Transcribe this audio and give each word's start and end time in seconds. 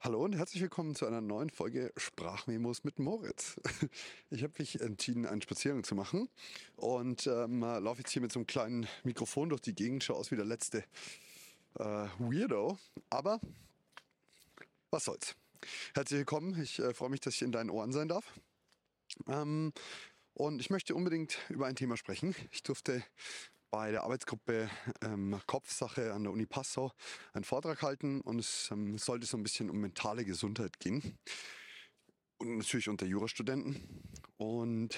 Hallo 0.00 0.24
und 0.24 0.36
herzlich 0.36 0.62
willkommen 0.62 0.94
zu 0.94 1.06
einer 1.06 1.20
neuen 1.20 1.50
Folge 1.50 1.92
Sprachmemos 1.96 2.84
mit 2.84 3.00
Moritz. 3.00 3.56
Ich 4.30 4.44
habe 4.44 4.52
mich 4.58 4.80
entschieden, 4.80 5.26
einen 5.26 5.42
Spaziergang 5.42 5.82
zu 5.82 5.96
machen 5.96 6.28
und 6.76 7.26
ähm, 7.26 7.62
laufe 7.62 8.02
jetzt 8.02 8.12
hier 8.12 8.22
mit 8.22 8.30
so 8.30 8.38
einem 8.38 8.46
kleinen 8.46 8.86
Mikrofon 9.02 9.48
durch 9.48 9.60
die 9.60 9.74
Gegend, 9.74 10.04
schaue 10.04 10.18
aus 10.18 10.30
wie 10.30 10.36
der 10.36 10.44
letzte 10.44 10.84
äh, 11.80 12.06
Weirdo, 12.20 12.78
aber 13.10 13.40
was 14.92 15.04
soll's. 15.04 15.34
Herzlich 15.94 16.18
willkommen, 16.18 16.62
ich 16.62 16.78
äh, 16.78 16.94
freue 16.94 17.10
mich, 17.10 17.20
dass 17.20 17.34
ich 17.34 17.42
in 17.42 17.50
deinen 17.50 17.68
Ohren 17.68 17.90
sein 17.90 18.06
darf. 18.06 18.24
Ähm, 19.26 19.72
und 20.32 20.60
ich 20.60 20.70
möchte 20.70 20.94
unbedingt 20.94 21.38
über 21.48 21.66
ein 21.66 21.74
Thema 21.74 21.96
sprechen. 21.96 22.36
Ich 22.52 22.62
durfte 22.62 23.02
bei 23.70 23.90
der 23.90 24.04
Arbeitsgruppe 24.04 24.70
ähm, 25.02 25.40
Kopfsache 25.46 26.12
an 26.12 26.24
der 26.24 26.32
Uni 26.32 26.46
Passau 26.46 26.92
einen 27.32 27.44
Vortrag 27.44 27.82
halten 27.82 28.20
und 28.20 28.38
es 28.38 28.70
ähm, 28.70 28.98
sollte 28.98 29.26
so 29.26 29.36
ein 29.36 29.42
bisschen 29.42 29.70
um 29.70 29.78
mentale 29.78 30.24
Gesundheit 30.24 30.78
gehen. 30.80 31.18
Und 32.38 32.58
natürlich 32.58 32.88
unter 32.88 33.04
Jurastudenten. 33.04 33.76
Und 34.36 34.96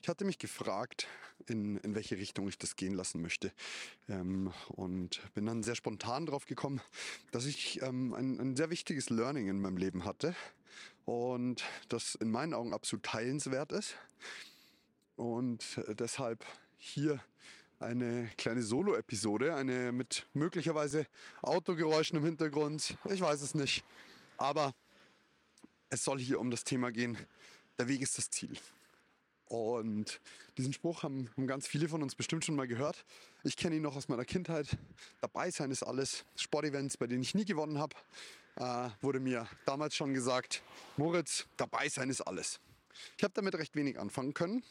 ich 0.00 0.08
hatte 0.08 0.24
mich 0.24 0.38
gefragt, 0.38 1.06
in, 1.46 1.76
in 1.78 1.94
welche 1.94 2.16
Richtung 2.16 2.48
ich 2.48 2.58
das 2.58 2.76
gehen 2.76 2.94
lassen 2.94 3.20
möchte. 3.20 3.52
Ähm, 4.08 4.52
und 4.68 5.20
bin 5.34 5.46
dann 5.46 5.62
sehr 5.62 5.74
spontan 5.74 6.26
drauf 6.26 6.46
gekommen, 6.46 6.80
dass 7.32 7.44
ich 7.44 7.82
ähm, 7.82 8.14
ein, 8.14 8.40
ein 8.40 8.56
sehr 8.56 8.70
wichtiges 8.70 9.10
Learning 9.10 9.48
in 9.48 9.60
meinem 9.60 9.76
Leben 9.76 10.04
hatte. 10.04 10.34
Und 11.04 11.64
das 11.88 12.14
in 12.14 12.30
meinen 12.30 12.54
Augen 12.54 12.72
absolut 12.72 13.04
teilenswert 13.04 13.72
ist. 13.72 13.96
Und 15.16 15.78
äh, 15.86 15.94
deshalb 15.94 16.46
hier 16.78 17.20
eine 17.80 18.30
kleine 18.36 18.62
Solo-Episode, 18.62 19.54
eine 19.54 19.90
mit 19.90 20.26
möglicherweise 20.34 21.06
Autogeräuschen 21.42 22.18
im 22.18 22.24
Hintergrund. 22.24 22.96
Ich 23.10 23.20
weiß 23.20 23.40
es 23.40 23.54
nicht. 23.54 23.82
Aber 24.36 24.74
es 25.88 26.04
soll 26.04 26.20
hier 26.20 26.40
um 26.40 26.50
das 26.50 26.64
Thema 26.64 26.92
gehen. 26.92 27.16
Der 27.78 27.88
Weg 27.88 28.02
ist 28.02 28.18
das 28.18 28.30
Ziel. 28.30 28.56
Und 29.46 30.20
diesen 30.58 30.72
Spruch 30.72 31.02
haben, 31.02 31.28
haben 31.36 31.46
ganz 31.46 31.66
viele 31.66 31.88
von 31.88 32.02
uns 32.02 32.14
bestimmt 32.14 32.44
schon 32.44 32.54
mal 32.54 32.68
gehört. 32.68 33.04
Ich 33.42 33.56
kenne 33.56 33.76
ihn 33.76 33.82
noch 33.82 33.96
aus 33.96 34.08
meiner 34.08 34.24
Kindheit. 34.24 34.76
Dabei 35.20 35.50
sein 35.50 35.70
ist 35.70 35.82
alles. 35.82 36.24
Sportevents, 36.36 36.96
bei 36.96 37.06
denen 37.06 37.22
ich 37.22 37.34
nie 37.34 37.44
gewonnen 37.44 37.78
habe, 37.78 37.96
äh, 38.56 38.90
wurde 39.00 39.18
mir 39.18 39.48
damals 39.64 39.96
schon 39.96 40.14
gesagt, 40.14 40.62
Moritz, 40.96 41.46
dabei 41.56 41.88
sein 41.88 42.10
ist 42.10 42.20
alles. 42.20 42.60
Ich 43.16 43.24
habe 43.24 43.32
damit 43.34 43.54
recht 43.56 43.74
wenig 43.74 43.98
anfangen 43.98 44.34
können. 44.34 44.62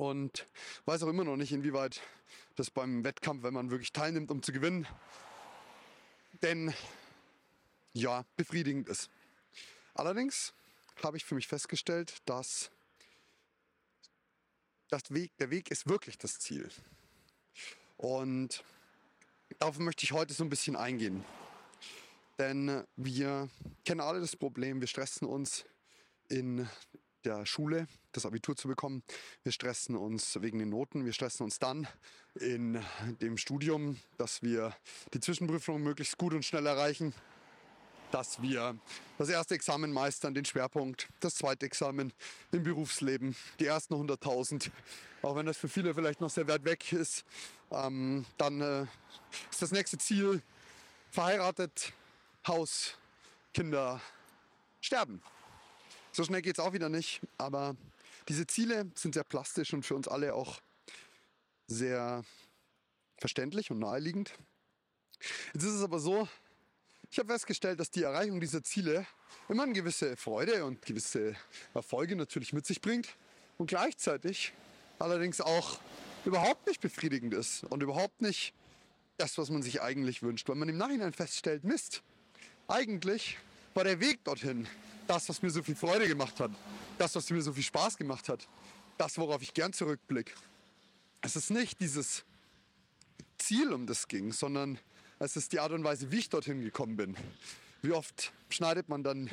Und 0.00 0.46
weiß 0.86 1.02
auch 1.02 1.08
immer 1.08 1.24
noch 1.24 1.36
nicht, 1.36 1.52
inwieweit 1.52 2.00
das 2.56 2.70
beim 2.70 3.04
Wettkampf, 3.04 3.42
wenn 3.42 3.52
man 3.52 3.70
wirklich 3.70 3.92
teilnimmt, 3.92 4.30
um 4.30 4.42
zu 4.42 4.50
gewinnen, 4.50 4.86
denn 6.40 6.72
ja, 7.92 8.24
befriedigend 8.34 8.88
ist. 8.88 9.10
Allerdings 9.92 10.54
habe 11.02 11.18
ich 11.18 11.26
für 11.26 11.34
mich 11.34 11.48
festgestellt, 11.48 12.16
dass 12.24 12.70
das 14.88 15.02
Weg, 15.10 15.36
der 15.36 15.50
Weg 15.50 15.70
ist 15.70 15.86
wirklich 15.86 16.16
das 16.16 16.38
Ziel. 16.38 16.70
Und 17.98 18.64
darauf 19.58 19.78
möchte 19.80 20.04
ich 20.04 20.12
heute 20.12 20.32
so 20.32 20.44
ein 20.44 20.48
bisschen 20.48 20.76
eingehen. 20.76 21.26
Denn 22.38 22.86
wir 22.96 23.50
kennen 23.84 24.00
alle 24.00 24.20
das 24.20 24.34
Problem, 24.34 24.80
wir 24.80 24.88
stressen 24.88 25.28
uns 25.28 25.66
in 26.30 26.66
der 27.24 27.46
Schule 27.46 27.86
das 28.12 28.26
Abitur 28.26 28.56
zu 28.56 28.68
bekommen. 28.68 29.02
Wir 29.42 29.52
stressen 29.52 29.96
uns 29.96 30.40
wegen 30.40 30.58
den 30.58 30.70
Noten. 30.70 31.04
Wir 31.04 31.12
stressen 31.12 31.44
uns 31.44 31.58
dann 31.58 31.86
in 32.34 32.82
dem 33.20 33.36
Studium, 33.36 33.98
dass 34.18 34.42
wir 34.42 34.74
die 35.14 35.20
Zwischenprüfung 35.20 35.82
möglichst 35.82 36.18
gut 36.18 36.34
und 36.34 36.44
schnell 36.44 36.66
erreichen. 36.66 37.14
Dass 38.10 38.42
wir 38.42 38.76
das 39.18 39.28
erste 39.28 39.54
Examen 39.54 39.92
meistern, 39.92 40.34
den 40.34 40.44
Schwerpunkt, 40.44 41.08
das 41.20 41.36
zweite 41.36 41.66
Examen 41.66 42.12
im 42.50 42.64
Berufsleben, 42.64 43.36
die 43.60 43.66
ersten 43.66 43.94
100.000, 43.94 44.70
auch 45.22 45.36
wenn 45.36 45.46
das 45.46 45.56
für 45.56 45.68
viele 45.68 45.94
vielleicht 45.94 46.20
noch 46.20 46.30
sehr 46.30 46.48
weit 46.48 46.64
weg 46.64 46.92
ist, 46.92 47.24
ähm, 47.70 48.26
dann 48.36 48.60
äh, 48.60 48.86
ist 49.50 49.62
das 49.62 49.70
nächste 49.70 49.98
Ziel 49.98 50.42
verheiratet, 51.10 51.92
Haus, 52.48 52.96
Kinder, 53.54 54.00
sterben. 54.80 55.22
So 56.12 56.24
schnell 56.24 56.42
geht 56.42 56.58
es 56.58 56.64
auch 56.64 56.72
wieder 56.72 56.88
nicht, 56.88 57.20
aber 57.38 57.76
diese 58.28 58.46
Ziele 58.46 58.90
sind 58.94 59.14
sehr 59.14 59.24
plastisch 59.24 59.72
und 59.72 59.84
für 59.84 59.94
uns 59.94 60.08
alle 60.08 60.34
auch 60.34 60.60
sehr 61.68 62.24
verständlich 63.16 63.70
und 63.70 63.78
naheliegend. 63.78 64.32
Jetzt 65.54 65.64
ist 65.64 65.74
es 65.74 65.82
aber 65.82 66.00
so, 66.00 66.28
ich 67.10 67.18
habe 67.18 67.32
festgestellt, 67.32 67.78
dass 67.78 67.90
die 67.90 68.02
Erreichung 68.02 68.40
dieser 68.40 68.62
Ziele 68.64 69.06
immer 69.48 69.64
eine 69.64 69.72
gewisse 69.72 70.16
Freude 70.16 70.64
und 70.64 70.84
gewisse 70.84 71.36
Erfolge 71.74 72.16
natürlich 72.16 72.52
mit 72.52 72.66
sich 72.66 72.80
bringt 72.80 73.08
und 73.58 73.68
gleichzeitig 73.68 74.52
allerdings 74.98 75.40
auch 75.40 75.78
überhaupt 76.24 76.66
nicht 76.66 76.80
befriedigend 76.80 77.34
ist 77.34 77.64
und 77.64 77.82
überhaupt 77.82 78.20
nicht 78.20 78.52
das, 79.16 79.38
was 79.38 79.50
man 79.50 79.62
sich 79.62 79.80
eigentlich 79.80 80.22
wünscht, 80.22 80.48
weil 80.48 80.56
man 80.56 80.68
im 80.68 80.76
Nachhinein 80.76 81.12
feststellt, 81.12 81.62
Mist, 81.62 82.02
eigentlich 82.68 83.38
war 83.74 83.84
der 83.84 84.00
Weg 84.00 84.24
dorthin 84.24 84.66
das, 85.06 85.28
was 85.28 85.42
mir 85.42 85.50
so 85.50 85.62
viel 85.62 85.76
Freude 85.76 86.06
gemacht 86.06 86.38
hat, 86.40 86.50
das, 86.98 87.14
was 87.14 87.30
mir 87.30 87.42
so 87.42 87.52
viel 87.52 87.62
Spaß 87.62 87.96
gemacht 87.96 88.28
hat, 88.28 88.46
das, 88.98 89.18
worauf 89.18 89.42
ich 89.42 89.54
gern 89.54 89.72
zurückblicke. 89.72 90.32
Es 91.22 91.36
ist 91.36 91.50
nicht 91.50 91.80
dieses 91.80 92.24
Ziel, 93.38 93.72
um 93.72 93.86
das 93.86 94.08
ging, 94.08 94.32
sondern 94.32 94.78
es 95.18 95.36
ist 95.36 95.52
die 95.52 95.60
Art 95.60 95.72
und 95.72 95.84
Weise, 95.84 96.10
wie 96.12 96.18
ich 96.18 96.28
dorthin 96.28 96.62
gekommen 96.62 96.96
bin. 96.96 97.16
Wie 97.82 97.92
oft 97.92 98.32
schneidet 98.48 98.88
man 98.88 99.02
dann 99.02 99.30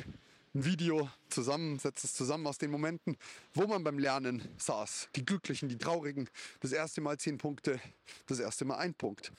ein 0.54 0.64
Video 0.64 1.10
zusammen, 1.28 1.78
setzt 1.78 2.04
es 2.04 2.14
zusammen 2.14 2.46
aus 2.46 2.58
den 2.58 2.70
Momenten, 2.70 3.16
wo 3.54 3.66
man 3.66 3.84
beim 3.84 3.98
Lernen 3.98 4.42
saß. 4.58 5.08
Die 5.16 5.24
glücklichen, 5.24 5.68
die 5.68 5.78
traurigen. 5.78 6.28
Das 6.60 6.72
erste 6.72 7.00
Mal 7.00 7.18
zehn 7.18 7.38
Punkte, 7.38 7.80
das 8.26 8.38
erste 8.38 8.64
Mal 8.64 8.76
ein 8.76 8.94
Punkt. 8.94 9.32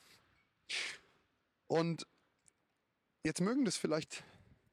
Und 1.68 2.06
jetzt 3.24 3.42
mögen 3.42 3.66
das 3.66 3.78
vielleicht 3.78 4.24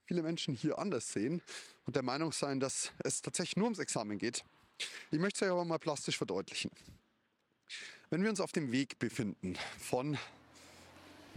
viele 0.06 0.22
Menschen 0.22 0.54
hier 0.54 0.78
anders 0.78 1.12
sehen 1.12 1.42
und 1.84 1.96
der 1.96 2.02
Meinung 2.02 2.32
sein, 2.32 2.60
dass 2.60 2.92
es 2.98 3.22
tatsächlich 3.22 3.56
nur 3.56 3.66
ums 3.66 3.80
Examen 3.80 4.18
geht. 4.18 4.44
Ich 5.10 5.18
möchte 5.18 5.36
es 5.36 5.42
euch 5.42 5.52
aber 5.52 5.64
mal 5.64 5.78
plastisch 5.78 6.16
verdeutlichen. 6.16 6.70
Wenn 8.10 8.22
wir 8.22 8.30
uns 8.30 8.40
auf 8.40 8.52
dem 8.52 8.70
Weg 8.70 8.98
befinden 9.00 9.58
von 9.80 10.16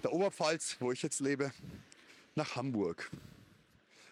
der 0.04 0.14
Oberpfalz, 0.14 0.78
wo 0.80 0.92
ich 0.92 1.02
jetzt 1.02 1.20
lebe, 1.20 1.52
nach 2.36 2.56
Hamburg, 2.56 3.10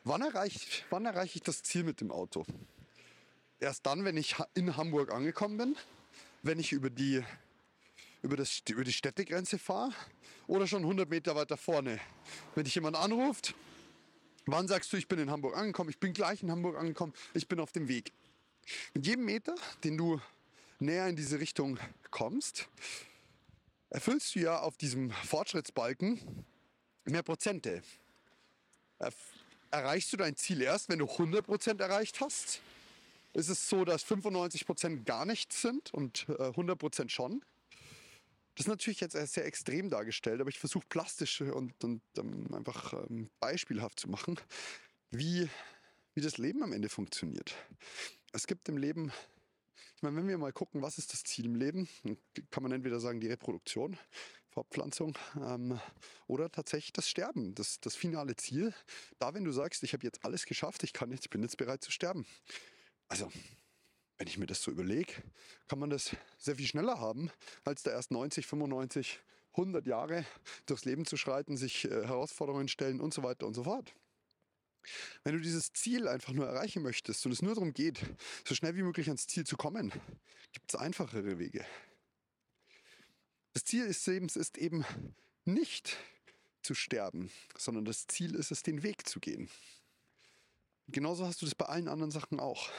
wann 0.04 0.22
erreiche, 0.22 0.60
wann 0.90 1.06
erreiche 1.06 1.36
ich 1.36 1.44
das 1.44 1.62
Ziel 1.62 1.84
mit 1.84 2.02
dem 2.02 2.12
Auto? 2.12 2.46
Erst 3.60 3.86
dann, 3.86 4.06
wenn 4.06 4.18
ich 4.18 4.36
in 4.56 4.76
Hamburg 4.76 5.12
angekommen 5.12 5.58
bin, 5.58 5.76
wenn 6.42 6.60
ich 6.60 6.72
über 6.72 6.90
die, 6.90 7.24
über, 8.24 8.36
das, 8.36 8.64
über 8.68 8.84
die 8.84 8.94
Städtegrenze 8.94 9.60
fahre 9.60 9.94
oder 10.48 10.66
schon 10.66 10.82
100 10.82 11.08
Meter 11.08 11.36
weiter 11.36 11.58
vorne. 11.58 12.00
Wenn 12.56 12.64
dich 12.64 12.76
jemand 12.76 12.96
anruft 12.96 13.54
Wann 14.50 14.70
sagst 14.70 14.94
du, 14.94 14.98
ich 14.98 15.10
bin 15.10 15.20
in 15.20 15.30
Hamburg 15.30 15.58
angekommen? 15.58 15.90
Ich 15.90 16.00
bin 16.00 16.14
gleich 16.14 16.42
in 16.42 16.50
Hamburg 16.50 16.78
angekommen. 16.78 17.14
Ich 17.34 17.50
bin 17.50 17.60
auf 17.60 17.74
dem 17.74 17.90
Weg. 17.90 18.14
Mit 18.94 19.06
jedem 19.06 19.26
Meter, 19.26 19.56
den 19.84 19.98
du 19.98 20.22
näher 20.80 21.08
in 21.10 21.18
diese 21.18 21.42
Richtung 21.42 21.78
kommst, 22.12 22.70
erfüllst 23.90 24.36
du 24.36 24.40
ja 24.40 24.60
auf 24.60 24.78
diesem 24.78 25.12
Fortschrittsbalken 25.12 26.46
mehr 27.04 27.24
Prozente. 27.24 27.84
Erreichst 29.70 30.14
du 30.14 30.18
dein 30.18 30.38
Ziel 30.38 30.62
erst, 30.62 30.88
wenn 30.88 31.00
du 31.00 31.06
100% 31.06 31.82
erreicht 31.82 32.22
hast? 32.22 32.62
Ist 33.34 33.50
es 33.50 33.68
so, 33.68 33.84
dass 33.84 34.06
95% 34.06 35.04
gar 35.04 35.26
nichts 35.26 35.62
sind 35.62 35.94
und 35.94 36.26
100% 36.28 37.04
äh, 37.04 37.10
schon? 37.10 37.44
Das 38.58 38.66
ist 38.66 38.70
natürlich 38.70 39.02
jetzt 39.02 39.14
sehr 39.14 39.46
extrem 39.46 39.92
dargestellt, 39.92 40.42
aber 40.42 40.50
ich 40.50 40.58
versuche 40.58 40.88
plastisch 40.90 41.42
und, 41.42 41.84
und 41.84 42.02
ähm, 42.18 42.52
einfach 42.56 42.94
ähm, 43.08 43.30
beispielhaft 43.40 44.00
zu 44.00 44.10
machen, 44.10 44.40
wie, 45.12 45.48
wie 46.16 46.22
das 46.22 46.40
Leben 46.40 46.64
am 46.64 46.74
Ende 46.74 46.90
funktioniert. 46.90 47.54
Es 48.34 48.48
gibt 48.48 48.68
im 48.68 48.78
Leben, 48.78 49.12
ich 49.96 50.02
meine, 50.02 50.18
wenn 50.18 50.28
wir 50.28 50.40
mal 50.40 50.52
gucken, 50.54 50.82
was 50.82 50.98
ist 50.98 51.14
das 51.14 51.24
Ziel 51.24 51.46
im 51.46 51.54
Leben, 51.54 51.88
kann 52.50 52.64
man 52.64 52.72
entweder 52.72 53.00
sagen 53.00 53.20
die 53.20 53.28
Reproduktion, 53.28 53.96
Fortpflanzung 54.50 55.16
ähm, 55.36 55.80
oder 56.26 56.50
tatsächlich 56.50 56.94
das 56.94 57.08
Sterben, 57.08 57.54
das, 57.54 57.80
das 57.80 57.96
finale 57.96 58.38
Ziel. 58.38 58.74
Da, 59.20 59.36
wenn 59.36 59.44
du 59.44 59.52
sagst, 59.52 59.84
ich 59.84 59.94
habe 59.94 60.04
jetzt 60.04 60.26
alles 60.26 60.48
geschafft, 60.48 60.82
ich 60.82 60.94
kann 60.94 61.12
jetzt, 61.12 61.26
ich 61.26 61.30
bin 61.30 61.44
jetzt 61.44 61.58
bereit 61.58 61.84
zu 61.84 61.92
sterben. 61.92 62.26
Also 63.08 63.32
wenn 64.18 64.28
ich 64.28 64.38
mir 64.38 64.48
das 64.48 64.62
so 64.62 64.72
überlege, 64.72 65.14
kann 65.68 65.80
man 65.80 65.90
das 65.90 66.16
sehr 66.38 66.56
viel 66.56 66.68
schneller 66.68 67.00
haben, 67.00 67.30
als 67.64 67.84
da 67.84 67.92
erst 67.92 68.12
90, 68.12 68.48
95, 68.48 69.20
100 69.52 69.86
Jahre 69.86 70.26
durchs 70.66 70.86
Leben 70.86 71.06
zu 71.06 71.18
schreiten, 71.18 71.58
sich 71.58 71.86
äh, 71.86 72.06
Herausforderungen 72.06 72.68
stellen 72.68 73.00
und 73.00 73.14
so 73.14 73.24
weiter 73.24 73.46
und 73.48 73.54
so 73.54 73.64
fort. 73.64 73.94
Wenn 75.24 75.34
du 75.34 75.42
dieses 75.42 75.74
Ziel 75.74 76.08
einfach 76.08 76.34
nur 76.34 76.48
erreichen 76.48 76.82
möchtest 76.82 77.26
und 77.26 77.32
es 77.32 77.42
nur 77.42 77.56
darum 77.56 77.74
geht, 77.74 78.00
so 78.48 78.56
schnell 78.56 78.76
wie 78.76 78.84
möglich 78.84 79.08
ans 79.08 79.28
Ziel 79.28 79.46
zu 79.46 79.58
kommen, 79.58 79.92
gibt 80.54 80.74
es 80.74 80.80
einfachere 80.80 81.40
Wege. 81.40 81.66
Das 83.54 83.66
Ziel 83.66 83.88
des 83.88 84.06
Lebens 84.06 84.36
ist 84.36 84.58
eben 84.58 84.86
nicht 85.46 85.98
zu 86.62 86.74
sterben, 86.74 87.32
sondern 87.58 87.86
das 87.86 88.08
Ziel 88.08 88.36
ist 88.36 88.52
es, 88.52 88.64
den 88.64 88.84
Weg 88.84 89.08
zu 89.08 89.20
gehen. 89.20 89.50
Genauso 90.88 91.26
hast 91.26 91.42
du 91.42 91.46
das 91.46 91.56
bei 91.56 91.66
allen 91.66 91.88
anderen 91.88 92.12
Sachen 92.12 92.40
auch. 92.40 92.70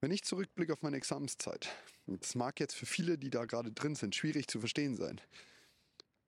Wenn 0.00 0.10
ich 0.12 0.22
zurückblicke 0.22 0.72
auf 0.72 0.82
meine 0.82 0.96
Examenszeit, 0.96 1.68
und 2.06 2.22
das 2.22 2.34
mag 2.34 2.58
jetzt 2.58 2.74
für 2.74 2.86
viele, 2.86 3.18
die 3.18 3.28
da 3.28 3.44
gerade 3.44 3.70
drin 3.70 3.94
sind, 3.94 4.14
schwierig 4.14 4.48
zu 4.48 4.58
verstehen 4.58 4.96
sein, 4.96 5.20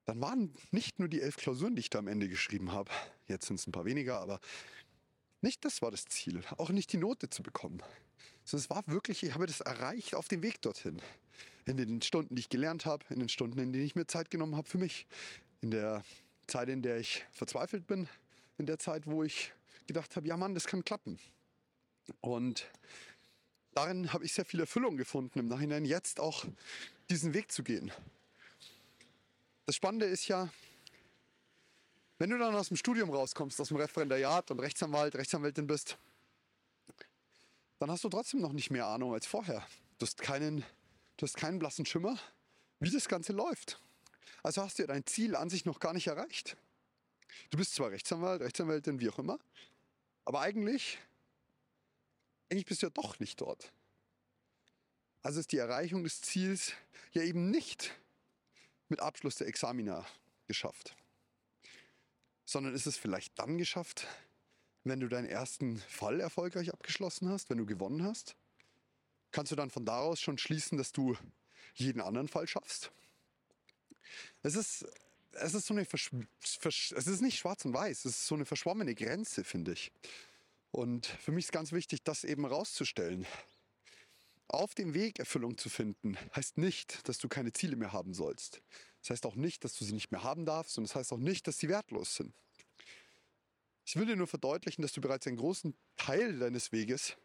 dann 0.04 0.20
waren 0.20 0.54
nicht 0.72 0.98
nur 0.98 1.08
die 1.08 1.22
elf 1.22 1.36
Klausuren, 1.36 1.74
die 1.74 1.80
ich 1.80 1.90
da 1.90 1.98
am 1.98 2.08
Ende 2.08 2.28
geschrieben 2.28 2.72
habe, 2.72 2.90
jetzt 3.28 3.46
sind 3.46 3.58
es 3.58 3.66
ein 3.66 3.72
paar 3.72 3.84
weniger, 3.84 4.20
aber 4.20 4.40
nicht 5.40 5.64
das 5.64 5.80
war 5.80 5.90
das 5.90 6.04
Ziel, 6.04 6.42
auch 6.58 6.70
nicht 6.70 6.92
die 6.92 6.98
Note 6.98 7.30
zu 7.30 7.42
bekommen. 7.42 7.82
Sondern 8.44 8.64
es 8.64 8.70
war 8.70 8.82
wirklich, 8.86 9.22
ich 9.22 9.34
habe 9.34 9.46
das 9.46 9.60
erreicht 9.60 10.14
auf 10.14 10.28
dem 10.28 10.42
Weg 10.42 10.60
dorthin. 10.60 11.00
In 11.64 11.76
den 11.76 12.02
Stunden, 12.02 12.34
die 12.34 12.40
ich 12.40 12.48
gelernt 12.48 12.84
habe, 12.86 13.04
in 13.10 13.20
den 13.20 13.28
Stunden, 13.28 13.58
in 13.58 13.72
denen 13.72 13.84
ich 13.84 13.94
mir 13.94 14.06
Zeit 14.06 14.30
genommen 14.30 14.56
habe 14.56 14.68
für 14.68 14.78
mich, 14.78 15.06
in 15.60 15.70
der 15.70 16.04
Zeit, 16.46 16.68
in 16.68 16.82
der 16.82 16.98
ich 16.98 17.25
verzweifelt 17.30 17.86
bin, 17.86 18.08
in 18.58 18.66
der 18.66 18.78
Zeit, 18.78 19.06
wo 19.06 19.22
ich 19.22 19.52
gedacht 19.86 20.16
habe, 20.16 20.28
ja 20.28 20.36
Mann, 20.36 20.54
das 20.54 20.66
kann 20.66 20.84
klappen. 20.84 21.18
Und 22.20 22.68
darin 23.74 24.12
habe 24.12 24.24
ich 24.24 24.32
sehr 24.32 24.44
viel 24.44 24.60
Erfüllung 24.60 24.96
gefunden, 24.96 25.38
im 25.38 25.48
Nachhinein 25.48 25.84
jetzt 25.84 26.20
auch 26.20 26.44
diesen 27.10 27.34
Weg 27.34 27.50
zu 27.52 27.62
gehen. 27.62 27.92
Das 29.66 29.76
Spannende 29.76 30.06
ist 30.06 30.28
ja, 30.28 30.48
wenn 32.19 32.30
du 32.30 32.38
dann 32.38 32.54
aus 32.54 32.69
dem 32.69 32.76
Studium 32.76 33.10
rauskommst, 33.10 33.60
aus 33.60 33.69
dem 33.69 33.76
Referendariat 33.76 34.50
und 34.50 34.60
Rechtsanwalt, 34.60 35.14
Rechtsanwältin 35.14 35.66
bist, 35.66 35.96
dann 37.78 37.90
hast 37.90 38.04
du 38.04 38.08
trotzdem 38.08 38.40
noch 38.40 38.52
nicht 38.52 38.70
mehr 38.70 38.86
Ahnung 38.86 39.12
als 39.12 39.26
vorher. 39.26 39.66
Du 39.98 40.06
hast 40.06 40.20
keinen, 40.20 40.64
du 41.16 41.26
hast 41.26 41.36
keinen 41.36 41.58
blassen 41.58 41.86
Schimmer, 41.86 42.18
wie 42.80 42.90
das 42.90 43.08
Ganze 43.08 43.32
läuft. 43.32 43.80
Also 44.42 44.62
hast 44.62 44.78
du 44.78 44.82
ja 44.82 44.86
dein 44.88 45.06
Ziel 45.06 45.36
an 45.36 45.50
sich 45.50 45.64
noch 45.64 45.80
gar 45.80 45.92
nicht 45.92 46.06
erreicht. 46.06 46.56
Du 47.50 47.58
bist 47.58 47.75
zwar 47.75 47.90
Rechtsanwalt, 47.90 48.40
Rechtsanwältin, 48.40 49.00
wie 49.00 49.08
auch 49.08 49.18
immer, 49.18 49.38
aber 50.25 50.40
eigentlich, 50.40 50.98
eigentlich 52.52 52.66
bist 52.66 52.82
du 52.82 52.87
ja 52.87 52.90
doch 52.90 53.19
nicht 53.19 53.40
dort. 53.40 53.72
Also 55.22 55.40
ist 55.40 55.52
die 55.52 55.58
Erreichung 55.58 56.04
des 56.04 56.20
Ziels 56.20 56.75
ja 57.12 57.22
eben 57.22 57.50
nicht 57.50 57.99
mit 58.88 59.00
Abschluss 59.00 59.37
der 59.37 59.46
Examina 59.46 60.06
geschafft, 60.46 60.94
sondern 62.44 62.75
ist 62.75 62.87
es 62.87 62.99
vielleicht 62.99 63.38
dann 63.38 63.56
geschafft, 63.56 64.06
wenn 64.84 65.00
du 65.00 65.08
deinen 65.08 65.28
ersten 65.28 65.78
Fall 65.78 66.20
erfolgreich 66.20 66.75
abgeschlossen 66.75 67.31
hast, 67.31 67.49
wenn 67.49 67.56
du 67.56 67.64
gewonnen 67.64 68.04
hast? 68.04 68.37
Kannst 69.31 69.50
du 69.50 69.56
dann 69.56 69.70
von 69.70 69.87
daraus 69.87 70.20
schon 70.20 70.37
schließen, 70.37 70.76
dass 70.76 70.93
du 70.93 71.16
jeden 71.75 72.02
anderen 72.02 72.28
Fall 72.28 72.46
schaffst? 72.46 72.93
Es 74.43 74.56
ist, 74.56 74.84
es 75.32 75.54
ist 75.54 75.66
so 75.66 75.72
eine 75.72 75.87
Versch 75.87 76.10
Versch 76.40 76.93
es 76.93 77.06
ist 77.06 77.22
nicht 77.22 77.38
schwarz 77.38 77.64
und 77.64 77.72
weiß, 77.72 78.04
es 78.04 78.16
ist 78.19 78.26
so 78.26 78.34
eine 78.34 78.44
verschwommene 78.44 78.94
Grenze, 78.94 79.43
finde 79.43 79.72
ich. 79.72 79.90
Und 80.72 81.06
für 81.06 81.32
mich 81.32 81.44
ist 81.44 81.52
ganz 81.52 81.70
wichtig, 81.72 82.02
das 82.02 82.24
eben 82.24 82.46
rauszustellen. 82.46 83.26
Auf 84.48 84.74
dem 84.74 84.94
Weg 84.94 85.19
Erfüllung 85.19 85.56
zu 85.56 85.69
finden, 85.69 86.16
heißt 86.34 86.58
nicht, 86.58 87.06
dass 87.08 87.19
du 87.19 87.28
keine 87.28 87.52
Ziele 87.52 87.76
mehr 87.76 87.92
haben 87.92 88.14
sollst. 88.14 88.62
Das 89.00 89.10
heißt 89.10 89.26
auch 89.26 89.34
nicht, 89.34 89.64
dass 89.64 89.74
du 89.76 89.84
sie 89.84 89.92
nicht 89.92 90.10
mehr 90.10 90.22
haben 90.22 90.46
darfst 90.46 90.78
und 90.78 90.84
das 90.84 90.94
heißt 90.94 91.12
auch 91.12 91.19
nicht, 91.19 91.46
dass 91.46 91.58
sie 91.58 91.69
wertlos 91.69 92.16
sind. 92.16 92.34
Ich 93.84 93.96
will 93.96 94.06
dir 94.06 94.16
nur 94.16 94.26
verdeutlichen, 94.26 94.82
dass 94.82 94.92
du 94.92 95.00
bereits 95.00 95.26
einen 95.26 95.36
großen 95.36 95.74
Teil 95.96 96.38
deines 96.38 96.72
Weges 96.72 97.16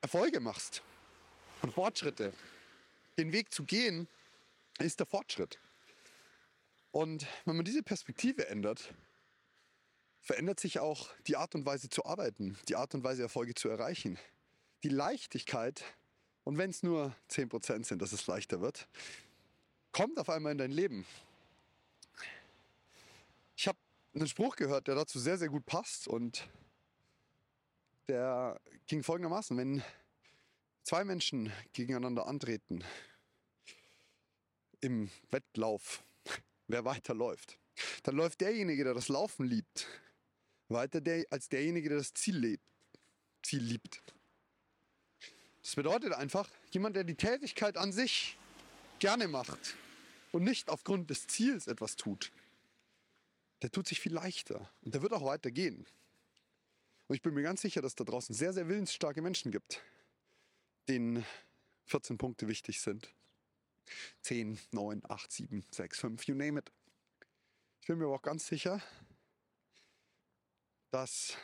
Erfolge 0.00 0.40
machst 0.40 0.82
und 1.60 1.72
Fortschritte. 1.72 2.32
Den 3.18 3.32
Weg 3.32 3.52
zu 3.52 3.64
gehen 3.64 4.08
ist 4.78 4.98
der 4.98 5.06
Fortschritt. 5.06 5.58
Und 6.90 7.26
wenn 7.44 7.56
man 7.56 7.64
diese 7.66 7.82
Perspektive 7.82 8.48
ändert, 8.48 8.94
verändert 10.20 10.60
sich 10.60 10.78
auch 10.78 11.08
die 11.26 11.36
Art 11.36 11.54
und 11.54 11.66
Weise 11.66 11.88
zu 11.88 12.04
arbeiten, 12.04 12.58
die 12.68 12.76
Art 12.76 12.94
und 12.94 13.04
Weise 13.04 13.22
Erfolge 13.22 13.54
zu 13.54 13.68
erreichen 13.68 14.18
die 14.82 14.88
Leichtigkeit, 14.88 15.84
und 16.44 16.58
wenn 16.58 16.70
es 16.70 16.82
nur 16.82 17.14
10% 17.30 17.84
sind, 17.84 18.00
dass 18.00 18.12
es 18.12 18.26
leichter 18.26 18.60
wird, 18.60 18.88
kommt 19.92 20.18
auf 20.18 20.30
einmal 20.30 20.52
in 20.52 20.58
dein 20.58 20.70
Leben. 20.70 21.06
Ich 23.56 23.68
habe 23.68 23.78
einen 24.14 24.26
Spruch 24.26 24.56
gehört, 24.56 24.88
der 24.88 24.94
dazu 24.94 25.18
sehr, 25.18 25.38
sehr 25.38 25.48
gut 25.48 25.66
passt 25.66 26.08
und 26.08 26.48
der 28.08 28.58
ging 28.86 29.02
folgendermaßen, 29.02 29.56
wenn 29.56 29.82
zwei 30.82 31.04
Menschen 31.04 31.52
gegeneinander 31.72 32.26
antreten 32.26 32.82
im 34.80 35.10
Wettlauf, 35.30 36.02
wer 36.68 36.84
weiterläuft, 36.84 37.58
dann 38.02 38.16
läuft 38.16 38.40
derjenige, 38.40 38.82
der 38.82 38.94
das 38.94 39.08
Laufen 39.08 39.44
liebt, 39.44 39.86
weiter 40.70 41.00
der, 41.00 41.24
als 41.30 41.48
derjenige, 41.48 41.88
der 41.88 41.98
das 41.98 42.14
Ziel, 42.14 42.36
lebt, 42.36 42.64
Ziel 43.42 43.62
liebt. 43.62 44.02
Das 45.62 45.74
bedeutet 45.74 46.12
einfach, 46.12 46.48
jemand, 46.70 46.96
der 46.96 47.04
die 47.04 47.14
Tätigkeit 47.14 47.76
an 47.76 47.92
sich 47.92 48.38
gerne 48.98 49.28
macht 49.28 49.76
und 50.32 50.44
nicht 50.44 50.68
aufgrund 50.68 51.10
des 51.10 51.26
Ziels 51.26 51.66
etwas 51.66 51.96
tut, 51.96 52.32
der 53.62 53.70
tut 53.70 53.86
sich 53.86 54.00
viel 54.00 54.12
leichter 54.12 54.70
und 54.82 54.94
der 54.94 55.02
wird 55.02 55.12
auch 55.12 55.24
weitergehen. 55.24 55.86
Und 57.08 57.16
ich 57.16 57.22
bin 57.22 57.34
mir 57.34 57.42
ganz 57.42 57.60
sicher, 57.60 57.82
dass 57.82 57.94
da 57.94 58.04
draußen 58.04 58.34
sehr, 58.34 58.52
sehr 58.52 58.68
willensstarke 58.68 59.20
Menschen 59.20 59.50
gibt, 59.50 59.82
denen 60.88 61.24
14 61.86 62.18
Punkte 62.18 62.48
wichtig 62.48 62.80
sind. 62.80 63.12
10, 64.22 64.58
9, 64.70 65.02
8, 65.08 65.32
7, 65.32 65.64
6, 65.70 65.98
5, 65.98 66.24
you 66.28 66.34
name 66.34 66.60
it. 66.60 66.70
Ich 67.80 67.88
bin 67.88 67.98
mir 67.98 68.04
aber 68.04 68.14
auch 68.14 68.22
ganz 68.22 68.46
sicher, 68.46 68.80
dass 70.90 71.36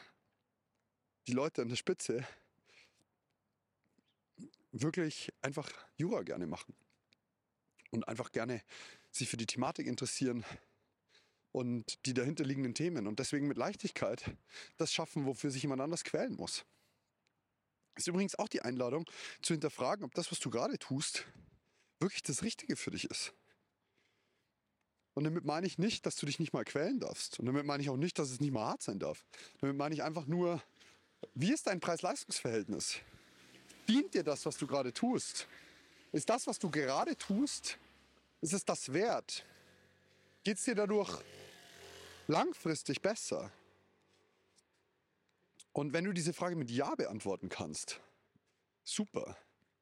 die 1.27 1.33
Leute 1.33 1.63
an 1.63 1.69
der 1.69 1.77
Spitze 1.77 2.27
wirklich 4.73 5.33
einfach 5.43 5.71
Jura 5.97 6.23
gerne 6.23 6.47
machen 6.47 6.75
und 7.91 8.07
einfach 8.09 8.33
gerne 8.33 8.63
sich 9.11 9.29
für 9.29 9.37
die 9.37 9.47
Thematik 9.47 9.87
interessieren 9.87 10.45
und 11.53 12.05
die 12.07 12.15
dahinterliegenden 12.15 12.75
Themen 12.75 13.07
und 13.07 13.19
deswegen 13.19 13.49
mit 13.49 13.57
Leichtigkeit 13.57 14.37
das 14.77 14.93
schaffen, 14.93 15.25
wofür 15.25 15.51
sich 15.51 15.63
jemand 15.63 15.81
anders 15.81 16.05
quälen 16.05 16.35
muss. 16.35 16.65
Ist 17.95 18.09
übrigens 18.09 18.35
auch 18.35 18.49
die 18.49 18.61
Einladung 18.61 19.09
zu 19.41 19.55
hinterfragen, 19.55 20.05
ob 20.05 20.15
das, 20.15 20.31
was 20.31 20.39
du 20.39 20.51
gerade 20.51 20.79
tust, 20.79 21.25
wirklich 21.99 22.23
das 22.23 22.43
Richtige 22.43 22.77
für 22.77 22.91
dich 22.91 23.11
ist. 23.11 23.33
Und 25.17 25.25
damit 25.25 25.47
meine 25.47 25.67
ich 25.67 25.79
nicht, 25.79 26.05
dass 26.05 26.17
du 26.17 26.27
dich 26.27 26.39
nicht 26.39 26.53
mal 26.53 26.67
quälen 26.67 27.01
darfst. 27.01 27.41
Und 27.41 27.47
damit 27.47 27.65
meine 27.65 27.83
ich 27.83 27.89
auch 27.89 27.97
nicht, 27.97 28.19
dass 28.19 28.31
es 28.31 28.39
nicht 28.39 28.53
mal 28.53 28.67
hart 28.67 28.83
sein 28.83 28.99
darf. 28.99 29.25
Damit 29.63 29.75
meine 29.75 29.95
ich 29.95 30.03
einfach 30.03 30.27
nur, 30.27 30.63
wie 31.35 31.55
ist 31.55 31.67
dein 31.67 31.81
Preis-Leistungs-Verhältnis? 31.81 32.97
Dient 33.89 34.13
dir 34.13 34.23
das, 34.23 34.45
was 34.45 34.59
du 34.59 34.67
gerade 34.67 34.93
tust? 34.93 35.49
Ist 36.13 36.29
das, 36.29 36.47
was 36.47 36.59
du 36.59 36.71
gerade 36.71 37.17
tust, 37.17 37.79
ist 38.43 38.53
es 38.53 38.63
das 38.67 38.93
wert? 38.93 39.47
Geht 40.45 40.59
es 40.59 40.65
dir 40.65 40.75
dadurch 40.75 41.19
langfristig 42.27 43.01
besser? 43.01 43.51
Und 45.73 45.95
wenn 45.95 46.05
du 46.05 46.13
diese 46.13 46.35
Frage 46.35 46.57
mit 46.57 46.71
Ja 46.71 46.95
beantworten 46.95 47.49
kannst, 47.49 48.01
super. 48.85 49.35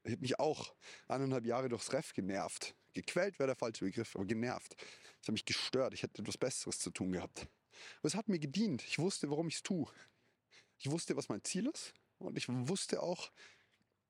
Ich 0.05 0.13
habe 0.13 0.21
mich 0.21 0.39
auch 0.39 0.75
eineinhalb 1.09 1.47
Jahre 1.47 1.69
durchs 1.69 1.93
Ref 1.93 2.13
genervt. 2.13 2.75
Gequält 2.93 3.39
wäre 3.39 3.49
der 3.49 3.57
falsche 3.57 3.85
Begriff, 3.85 4.15
aber 4.15 4.27
genervt. 4.27 4.77
Es 5.21 5.29
hat 5.29 5.33
mich 5.33 5.45
gestört. 5.45 5.95
Ich 5.95 6.03
hätte 6.03 6.23
etwas 6.23 6.37
Besseres 6.37 6.79
zu 6.79 6.91
tun 6.91 7.13
gehabt. 7.13 7.49
Aber 7.99 8.09
es 8.09 8.15
hat 8.15 8.29
mir 8.29 8.39
gedient. 8.39 8.85
Ich 8.87 8.99
wusste, 8.99 9.31
warum 9.31 9.49
ich 9.49 9.57
es 9.57 9.63
tue. 9.63 9.91
Ich 10.79 10.91
wusste, 10.91 11.17
was 11.17 11.29
mein 11.29 11.43
Ziel 11.43 11.67
ist. 11.67 11.95
Und 12.19 12.37
ich 12.37 12.49
wusste 12.49 13.03
auch, 13.03 13.31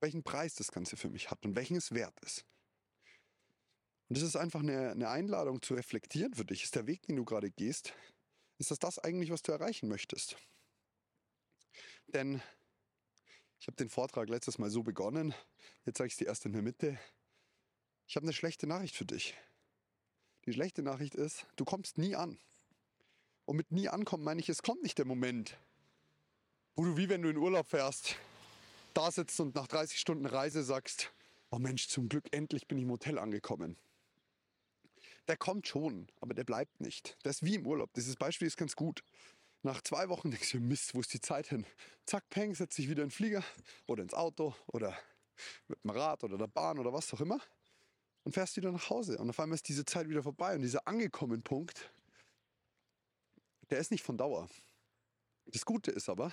welchen 0.00 0.22
Preis 0.22 0.54
das 0.56 0.72
Ganze 0.72 0.96
für 0.96 1.08
mich 1.08 1.30
hat 1.30 1.44
und 1.46 1.56
welchen 1.56 1.76
es 1.76 1.92
wert 1.92 2.18
ist. 2.20 2.44
Und 4.08 4.18
es 4.18 4.22
ist 4.22 4.36
einfach 4.36 4.60
eine, 4.60 4.90
eine 4.90 5.08
Einladung 5.08 5.62
zu 5.62 5.74
reflektieren 5.74 6.34
für 6.34 6.44
dich. 6.44 6.64
Ist 6.64 6.74
der 6.74 6.86
Weg, 6.86 7.02
den 7.02 7.16
du 7.16 7.24
gerade 7.24 7.50
gehst, 7.50 7.94
ist 8.58 8.70
das 8.70 8.78
das 8.78 8.98
eigentlich, 8.98 9.30
was 9.30 9.42
du 9.42 9.52
erreichen 9.52 9.88
möchtest? 9.88 10.36
Denn 12.08 12.42
ich 13.64 13.68
habe 13.68 13.76
den 13.76 13.88
Vortrag 13.88 14.28
letztes 14.28 14.58
Mal 14.58 14.68
so 14.68 14.82
begonnen, 14.82 15.32
jetzt 15.86 15.96
sage 15.96 16.08
ich 16.08 16.12
es 16.12 16.18
dir 16.18 16.26
erst 16.26 16.44
in 16.44 16.52
der 16.52 16.60
Mitte. 16.60 16.98
Ich 18.06 18.14
habe 18.14 18.24
eine 18.24 18.34
schlechte 18.34 18.66
Nachricht 18.66 18.94
für 18.94 19.06
dich. 19.06 19.34
Die 20.44 20.52
schlechte 20.52 20.82
Nachricht 20.82 21.14
ist, 21.14 21.46
du 21.56 21.64
kommst 21.64 21.96
nie 21.96 22.14
an. 22.14 22.36
Und 23.46 23.56
mit 23.56 23.72
nie 23.72 23.88
ankommen 23.88 24.22
meine 24.22 24.38
ich, 24.38 24.50
es 24.50 24.62
kommt 24.62 24.82
nicht 24.82 24.98
der 24.98 25.06
Moment, 25.06 25.56
wo 26.76 26.84
du 26.84 26.98
wie 26.98 27.08
wenn 27.08 27.22
du 27.22 27.30
in 27.30 27.38
Urlaub 27.38 27.66
fährst, 27.66 28.16
da 28.92 29.10
sitzt 29.10 29.40
und 29.40 29.54
nach 29.54 29.66
30 29.66 29.98
Stunden 29.98 30.26
Reise 30.26 30.62
sagst, 30.62 31.10
oh 31.48 31.58
Mensch, 31.58 31.88
zum 31.88 32.10
Glück 32.10 32.26
endlich 32.32 32.68
bin 32.68 32.76
ich 32.76 32.84
im 32.84 32.90
Hotel 32.90 33.18
angekommen. 33.18 33.78
Der 35.26 35.38
kommt 35.38 35.66
schon, 35.66 36.08
aber 36.20 36.34
der 36.34 36.44
bleibt 36.44 36.82
nicht. 36.82 37.16
Der 37.24 37.30
ist 37.30 37.42
wie 37.42 37.54
im 37.54 37.66
Urlaub. 37.66 37.94
Dieses 37.94 38.16
Beispiel 38.16 38.46
ist 38.46 38.58
ganz 38.58 38.76
gut. 38.76 39.02
Nach 39.64 39.80
zwei 39.80 40.10
Wochen 40.10 40.30
denkst 40.30 40.52
du, 40.52 40.60
Mist, 40.60 40.94
wo 40.94 41.00
ist 41.00 41.14
die 41.14 41.22
Zeit 41.22 41.46
hin? 41.46 41.64
Zack, 42.04 42.28
peng, 42.28 42.54
setzt 42.54 42.76
dich 42.76 42.86
wieder 42.90 43.02
in 43.02 43.08
den 43.08 43.10
Flieger 43.10 43.42
oder 43.86 44.02
ins 44.02 44.12
Auto 44.12 44.54
oder 44.66 44.94
mit 45.68 45.82
dem 45.82 45.90
Rad 45.90 46.22
oder 46.22 46.36
der 46.36 46.48
Bahn 46.48 46.78
oder 46.78 46.92
was 46.92 47.12
auch 47.14 47.20
immer. 47.20 47.40
und 48.24 48.32
fährst 48.32 48.56
wieder 48.56 48.72
nach 48.72 48.90
Hause. 48.90 49.18
Und 49.18 49.30
auf 49.30 49.38
einmal 49.40 49.54
ist 49.54 49.68
diese 49.68 49.84
Zeit 49.84 50.08
wieder 50.08 50.22
vorbei 50.22 50.54
und 50.54 50.62
dieser 50.62 50.86
angekommen 50.86 51.42
Punkt, 51.42 51.90
der 53.70 53.78
ist 53.78 53.90
nicht 53.90 54.02
von 54.02 54.18
Dauer. 54.18 54.48
Das 55.46 55.64
Gute 55.64 55.90
ist 55.90 56.08
aber, 56.08 56.32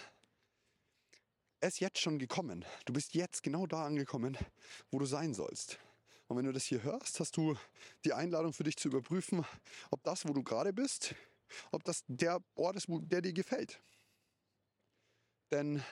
er 1.59 1.67
ist 1.67 1.79
jetzt 1.79 1.99
schon 1.99 2.17
gekommen. 2.17 2.65
Du 2.85 2.93
bist 2.93 3.13
jetzt 3.13 3.43
genau 3.43 3.67
da 3.67 3.85
angekommen, 3.85 4.37
wo 4.89 4.99
du 4.99 5.05
sein 5.05 5.33
sollst. 5.33 5.79
Und 6.27 6.37
wenn 6.37 6.45
du 6.45 6.51
das 6.51 6.65
hier 6.65 6.81
hörst, 6.83 7.19
hast 7.19 7.37
du 7.37 7.57
die 8.03 8.13
Einladung 8.13 8.53
für 8.53 8.63
dich 8.63 8.77
zu 8.77 8.87
überprüfen, 8.87 9.45
ob 9.89 10.03
das, 10.03 10.27
wo 10.27 10.33
du 10.33 10.43
gerade 10.43 10.73
bist, 10.73 11.13
ob 11.71 11.83
das 11.83 12.03
der 12.07 12.41
Ort 12.55 12.75
ist, 12.75 12.87
der 12.89 13.21
dir 13.21 13.33
gefällt. 13.33 13.81
Denn 15.51 15.83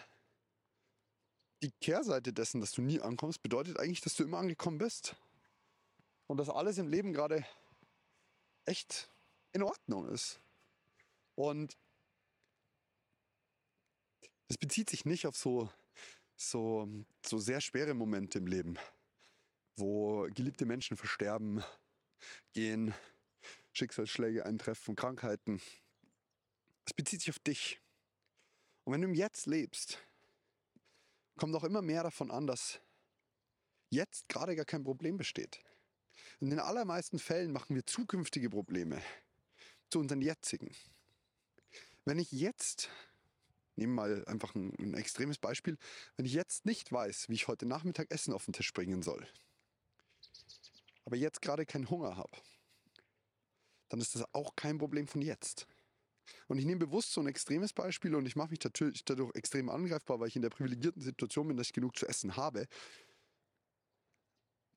die 1.62 1.72
Kehrseite 1.82 2.32
dessen, 2.32 2.62
dass 2.62 2.72
du 2.72 2.82
nie 2.82 3.02
ankommst, 3.02 3.42
bedeutet 3.42 3.80
eigentlich, 3.80 4.02
dass 4.02 4.16
du 4.16 4.24
immer 4.24 4.38
angekommen 4.38 4.78
bist. 4.78 5.16
Und 6.28 6.38
dass 6.38 6.50
alles 6.50 6.78
im 6.78 6.88
Leben 6.88 7.12
gerade 7.12 7.46
echt 8.66 9.10
in 9.52 9.64
Ordnung 9.64 10.08
ist. 10.10 10.40
Und 11.36 11.78
es 14.48 14.58
bezieht 14.58 14.90
sich 14.90 15.06
nicht 15.06 15.26
auf 15.26 15.36
so, 15.36 15.70
so, 16.36 16.88
so 17.26 17.40
sehr 17.40 17.62
schwere 17.62 17.94
Momente 17.94 18.38
im 18.40 18.48
Leben, 18.48 18.78
wo 19.76 20.28
geliebte 20.34 20.66
Menschen 20.66 20.98
versterben, 20.98 21.64
gehen, 22.54 22.94
Schicksalsschläge 23.74 24.46
eintreffen, 24.46 24.96
Krankheiten. 24.96 25.62
Es 26.86 26.94
bezieht 26.94 27.22
sich 27.22 27.30
auf 27.30 27.40
dich. 27.40 27.80
Und 28.84 28.94
wenn 28.94 29.02
du 29.02 29.08
im 29.08 29.14
Jetzt 29.14 29.46
lebst, 29.46 30.00
kommt 31.38 31.56
auch 31.56 31.64
immer 31.64 31.82
mehr 31.82 32.04
davon 32.04 32.32
an, 32.32 32.48
dass 32.48 32.80
jetzt 33.90 34.28
gerade 34.30 34.56
gar 34.56 34.66
kein 34.66 34.84
Problem 34.84 35.18
besteht. 35.18 35.60
In 36.40 36.50
den 36.50 36.60
allermeisten 36.60 37.20
Fällen 37.20 37.52
machen 37.52 37.76
wir 37.76 37.86
zukünftige 37.86 38.50
Probleme 38.50 39.02
zu 39.90 40.00
unseren 40.00 40.22
jetzigen. 40.22 40.76
Wenn 42.06 42.20
ich 42.20 42.32
jetzt, 42.32 42.90
nehmen 43.76 43.94
mal 43.94 44.26
einfach 44.26 44.56
ein, 44.56 44.74
ein 44.80 44.94
extremes 44.94 45.38
Beispiel, 45.38 45.78
wenn 46.16 46.26
ich 46.26 46.34
jetzt 46.34 46.66
nicht 46.66 46.92
weiß, 46.92 47.30
wie 47.30 47.36
ich 47.36 47.48
heute 47.48 47.66
Nachmittag 47.66 48.12
Essen 48.12 48.34
auf 48.34 48.46
den 48.46 48.54
Tisch 48.54 48.74
bringen 48.74 49.02
soll, 49.04 49.28
aber 51.06 51.16
jetzt 51.16 51.42
gerade 51.42 51.66
keinen 51.66 51.90
Hunger 51.90 52.18
habe, 52.18 52.32
dann 53.90 54.00
ist 54.00 54.16
das 54.16 54.24
auch 54.34 54.56
kein 54.56 54.78
Problem 54.78 55.08
von 55.08 55.22
jetzt. 55.22 55.68
Und 56.48 56.60
ich 56.60 56.66
nehme 56.66 56.86
bewusst 56.86 57.14
so 57.14 57.22
ein 57.22 57.28
extremes 57.28 57.74
Beispiel 57.74 58.16
und 58.16 58.26
ich 58.26 58.36
mache 58.36 58.52
mich 58.52 58.64
natürlich 58.64 59.04
dadurch 59.04 59.36
extrem 59.36 59.70
angreifbar, 59.70 60.20
weil 60.20 60.28
ich 60.28 60.36
in 60.36 60.42
der 60.42 60.50
privilegierten 60.50 61.02
Situation 61.02 61.48
bin, 61.48 61.58
dass 61.58 61.68
ich 61.68 61.74
genug 61.74 61.98
zu 61.98 62.08
essen 62.08 62.36
habe. 62.36 62.68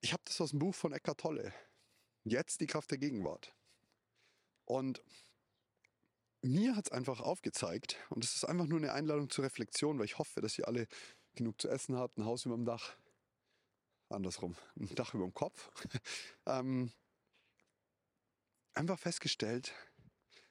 Ich 0.00 0.12
habe 0.12 0.22
das 0.24 0.40
aus 0.40 0.50
dem 0.50 0.58
Buch 0.58 0.74
von 0.74 0.92
Eckhart 0.92 1.20
Tolle. 1.20 1.52
Jetzt 2.24 2.60
die 2.60 2.66
Kraft 2.66 2.90
der 2.90 2.98
Gegenwart. 2.98 3.54
Und 4.64 5.02
mir 6.42 6.74
hat 6.74 6.86
es 6.86 6.92
einfach 6.92 7.20
aufgezeigt, 7.20 7.96
und 8.10 8.24
es 8.24 8.34
ist 8.34 8.44
einfach 8.44 8.66
nur 8.66 8.78
eine 8.78 8.92
Einladung 8.92 9.30
zur 9.30 9.44
Reflexion, 9.44 9.98
weil 9.98 10.06
ich 10.06 10.18
hoffe, 10.18 10.40
dass 10.40 10.58
ihr 10.58 10.66
alle 10.66 10.86
genug 11.34 11.60
zu 11.60 11.68
essen 11.68 11.96
habt, 11.96 12.18
ein 12.18 12.24
Haus 12.24 12.46
über 12.46 12.56
dem 12.56 12.64
Dach, 12.64 12.96
andersrum, 14.08 14.56
ein 14.76 14.94
Dach 14.94 15.14
über 15.14 15.24
dem 15.24 15.34
Kopf. 15.34 15.70
ähm, 16.46 16.92
einfach 18.74 18.98
festgestellt, 18.98 19.72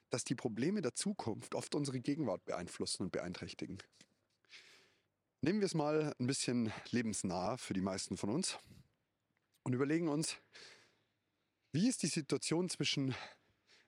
dass 0.09 0.23
die 0.23 0.35
Probleme 0.35 0.81
der 0.81 0.93
Zukunft 0.93 1.55
oft 1.55 1.73
unsere 1.75 1.99
Gegenwart 1.99 2.45
beeinflussen 2.45 3.03
und 3.03 3.11
beeinträchtigen. 3.11 3.77
Nehmen 5.41 5.59
wir 5.59 5.65
es 5.65 5.73
mal 5.73 6.13
ein 6.19 6.27
bisschen 6.27 6.71
lebensnah 6.91 7.57
für 7.57 7.73
die 7.73 7.81
meisten 7.81 8.17
von 8.17 8.29
uns 8.29 8.59
und 9.63 9.73
überlegen 9.73 10.07
uns, 10.07 10.37
wie 11.71 11.87
ist 11.87 12.03
die 12.03 12.07
Situation 12.07 12.69
zwischen 12.69 13.15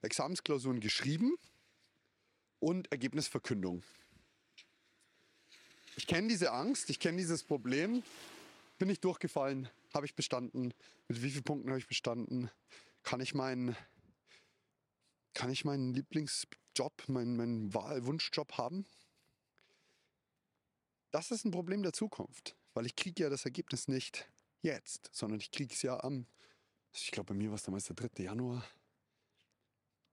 Examensklausuren 0.02 0.80
geschrieben 0.80 1.36
und 2.58 2.90
Ergebnisverkündung. 2.90 3.82
Ich 5.96 6.06
kenne 6.06 6.28
diese 6.28 6.52
Angst, 6.52 6.90
ich 6.90 6.98
kenne 6.98 7.18
dieses 7.18 7.44
Problem. 7.44 8.02
Bin 8.78 8.90
ich 8.90 9.00
durchgefallen? 9.00 9.68
Habe 9.92 10.06
ich 10.06 10.14
bestanden? 10.14 10.74
Mit 11.08 11.22
wie 11.22 11.30
vielen 11.30 11.44
Punkten 11.44 11.68
habe 11.68 11.78
ich 11.78 11.86
bestanden? 11.86 12.50
Kann 13.02 13.20
ich 13.20 13.34
meinen, 13.34 13.76
kann 15.34 15.50
ich 15.50 15.64
meinen 15.64 15.92
Lieblingsjob, 15.92 17.08
meinen, 17.08 17.36
meinen 17.36 17.74
Wahlwunschjob 17.74 18.56
haben? 18.56 18.86
Das 21.10 21.30
ist 21.30 21.44
ein 21.44 21.50
Problem 21.50 21.82
der 21.82 21.92
Zukunft, 21.92 22.56
weil 22.72 22.86
ich 22.86 22.96
kriege 22.96 23.22
ja 23.22 23.30
das 23.30 23.44
Ergebnis 23.44 23.88
nicht 23.88 24.28
jetzt, 24.62 25.10
sondern 25.12 25.40
ich 25.40 25.50
kriege 25.50 25.72
es 25.72 25.82
ja 25.82 26.02
am, 26.02 26.26
ich 26.92 27.10
glaube 27.10 27.28
bei 27.28 27.34
mir 27.34 27.50
war 27.50 27.56
es 27.56 27.62
damals 27.62 27.84
der 27.84 27.96
3. 27.96 28.22
Januar 28.22 28.64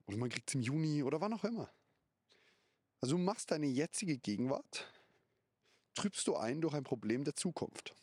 oder 0.05 0.17
man 0.17 0.29
kriegt 0.29 0.49
es 0.49 0.55
im 0.55 0.61
Juni 0.61 1.03
oder 1.03 1.21
wann 1.21 1.33
auch 1.33 1.43
immer. 1.43 1.71
Also 2.99 3.17
du 3.17 3.23
machst 3.23 3.49
deine 3.49 3.65
jetzige 3.65 4.17
Gegenwart, 4.17 4.91
trübst 5.95 6.27
du 6.27 6.35
ein 6.35 6.61
durch 6.61 6.73
ein 6.73 6.83
Problem 6.83 7.23
der 7.23 7.35
Zukunft. 7.35 7.95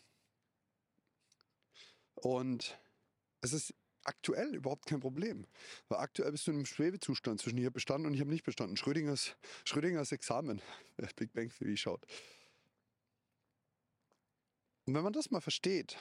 Und 2.15 2.79
es 3.41 3.53
ist 3.53 3.75
aktuell 4.09 4.55
überhaupt 4.55 4.87
kein 4.87 5.00
Problem. 5.00 5.47
Weil 5.88 5.99
aktuell 5.99 6.33
bist 6.33 6.47
du 6.47 6.50
in 6.50 6.57
einem 6.57 6.67
Schwebezustand 6.67 7.41
zwischen 7.41 7.59
ich 7.59 7.65
habe 7.65 7.75
bestanden 7.75 8.07
und 8.07 8.15
ich 8.15 8.21
habe 8.21 8.31
nicht 8.31 8.45
bestanden. 8.45 8.77
Schrödingers, 8.77 9.37
Schrödingers 9.65 10.11
Examen, 10.12 10.61
Big 11.17 11.33
Bang 11.33 11.50
Theory 11.50 11.77
schaut. 11.77 12.05
Und 14.87 14.95
wenn 14.95 15.05
man 15.05 15.12
das 15.12 15.31
mal 15.31 15.43
versteht, 15.43 15.99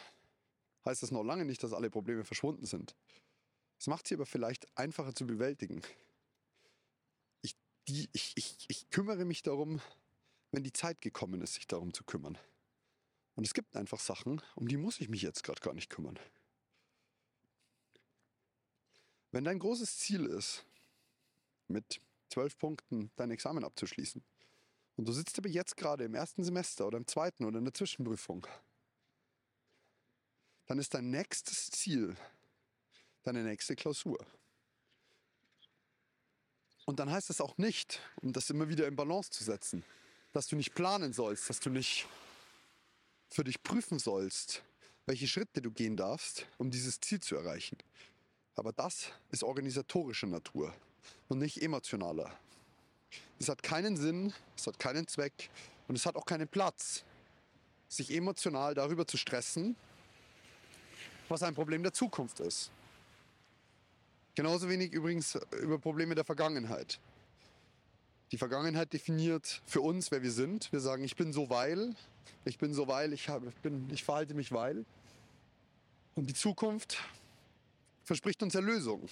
heißt 0.86 1.04
das 1.04 1.12
noch 1.12 1.24
lange 1.24 1.44
nicht, 1.44 1.62
dass 1.62 1.74
alle 1.74 1.90
Probleme 1.90 2.24
verschwunden 2.24 2.66
sind. 2.66 2.96
Es 3.78 3.88
macht 3.88 4.08
sie 4.08 4.16
aber 4.16 4.26
vielleicht 4.26 4.66
einfacher 4.78 5.14
zu 5.14 5.28
bewältigen. 5.28 5.82
Ich, 7.42 7.56
die, 7.88 8.10
ich, 8.14 8.32
ich, 8.36 8.66
ich 8.70 8.90
kümmere 8.90 9.26
mich 9.26 9.44
darum, 9.44 9.82
wenn 10.52 10.64
die 10.64 10.74
Zeit 10.74 11.02
gekommen 11.02 11.42
ist, 11.42 11.56
sich 11.56 11.68
darum 11.68 11.94
zu 11.94 12.06
kümmern. 12.06 12.38
Und 13.36 13.46
es 13.46 13.54
gibt 13.54 13.76
einfach 13.76 14.00
Sachen, 14.00 14.42
um 14.56 14.68
die 14.68 14.78
muss 14.78 15.02
ich 15.02 15.10
mich 15.10 15.22
jetzt 15.22 15.44
gerade 15.44 15.60
gar 15.60 15.74
nicht 15.74 15.90
kümmern. 15.90 16.18
Wenn 19.31 19.43
dein 19.43 19.60
großes 19.60 19.98
Ziel 19.98 20.25
ist, 20.25 20.65
mit 21.67 22.01
zwölf 22.29 22.57
Punkten 22.57 23.12
dein 23.15 23.31
Examen 23.31 23.63
abzuschließen, 23.63 24.24
und 24.96 25.07
du 25.07 25.12
sitzt 25.12 25.38
aber 25.38 25.50
jetzt 25.50 25.77
gerade 25.77 26.05
im 26.05 26.15
ersten 26.15 26.43
Semester 26.43 26.88
oder 26.88 26.98
im 26.98 27.05
zweiten 27.05 27.46
oder 27.46 27.60
in 27.60 27.65
der 27.65 27.74
Zwischenprüfung, 27.74 28.48
dann 30.65 30.79
ist 30.79 30.93
dein 30.93 31.10
nächstes 31.12 31.69
Ziel 31.69 32.15
deine 33.24 33.43
nächste 33.43 33.75
Klausur. 33.75 34.17
Und 36.86 37.00
dann 37.00 37.12
heißt 37.12 37.29
es 37.29 37.41
auch 37.41 37.57
nicht, 37.57 38.01
um 38.22 38.31
das 38.34 38.50
immer 38.50 38.69
wieder 38.69 38.88
in 38.88 38.96
Balance 38.96 39.29
zu 39.29 39.43
setzen, 39.43 39.84
dass 40.31 40.48
du 40.48 40.55
nicht 40.55 40.74
planen 40.74 41.13
sollst, 41.13 41.50
dass 41.50 41.60
du 41.60 41.69
nicht 41.69 42.07
für 43.29 43.43
dich 43.43 43.62
prüfen 43.62 44.00
sollst, 44.00 44.63
welche 45.05 45.27
Schritte 45.27 45.62
du 45.62 45.72
gehen 45.72 45.98
darfst, 45.98 46.48
um 46.57 46.72
dieses 46.72 47.00
Ziel 47.01 47.19
zu 47.19 47.36
erreichen. 47.36 47.77
Aber 48.58 48.74
das 48.74 49.12
ist 49.30 49.44
organisatorischer 49.44 50.28
Natur 50.28 50.74
und 51.30 51.38
nicht 51.38 51.62
emotionaler. 51.62 52.32
Es 53.40 53.50
hat 53.50 53.62
keinen 53.62 53.96
Sinn, 53.96 54.34
es 54.58 54.66
hat 54.66 54.80
keinen 54.80 55.08
Zweck 55.08 55.52
und 55.88 55.96
es 55.96 56.08
hat 56.08 56.16
auch 56.16 56.26
keinen 56.26 56.48
Platz, 56.48 57.04
sich 57.88 58.14
emotional 58.14 58.74
darüber 58.74 59.06
zu 59.06 59.16
stressen, 59.16 59.76
was 61.30 61.44
ein 61.44 61.54
Problem 61.54 61.84
der 61.84 61.94
Zukunft 61.94 62.40
ist. 62.40 62.72
Genauso 64.34 64.68
wenig 64.70 64.92
übrigens 64.92 65.38
über 65.62 65.78
Probleme 65.78 66.16
der 66.16 66.26
Vergangenheit. 66.26 67.00
Die 68.32 68.38
Vergangenheit 68.38 68.92
definiert 68.92 69.62
für 69.68 69.82
uns, 69.82 70.10
wer 70.10 70.24
wir 70.24 70.32
sind. 70.32 70.72
Wir 70.72 70.80
sagen, 70.80 71.04
ich 71.04 71.16
bin 71.16 71.32
so 71.32 71.50
weil, 71.50 71.96
ich 72.44 72.58
bin 72.58 72.74
so 72.74 72.88
weil, 72.88 73.14
ich, 73.14 73.30
habe, 73.30 73.52
bin, 73.62 73.88
ich 73.92 74.04
verhalte 74.04 74.34
mich 74.34 74.52
weil. 74.52 74.84
Und 76.16 76.28
die 76.28 76.34
Zukunft 76.34 76.98
verspricht 78.08 78.42
uns 78.42 78.56
Erlösung. 78.56 79.10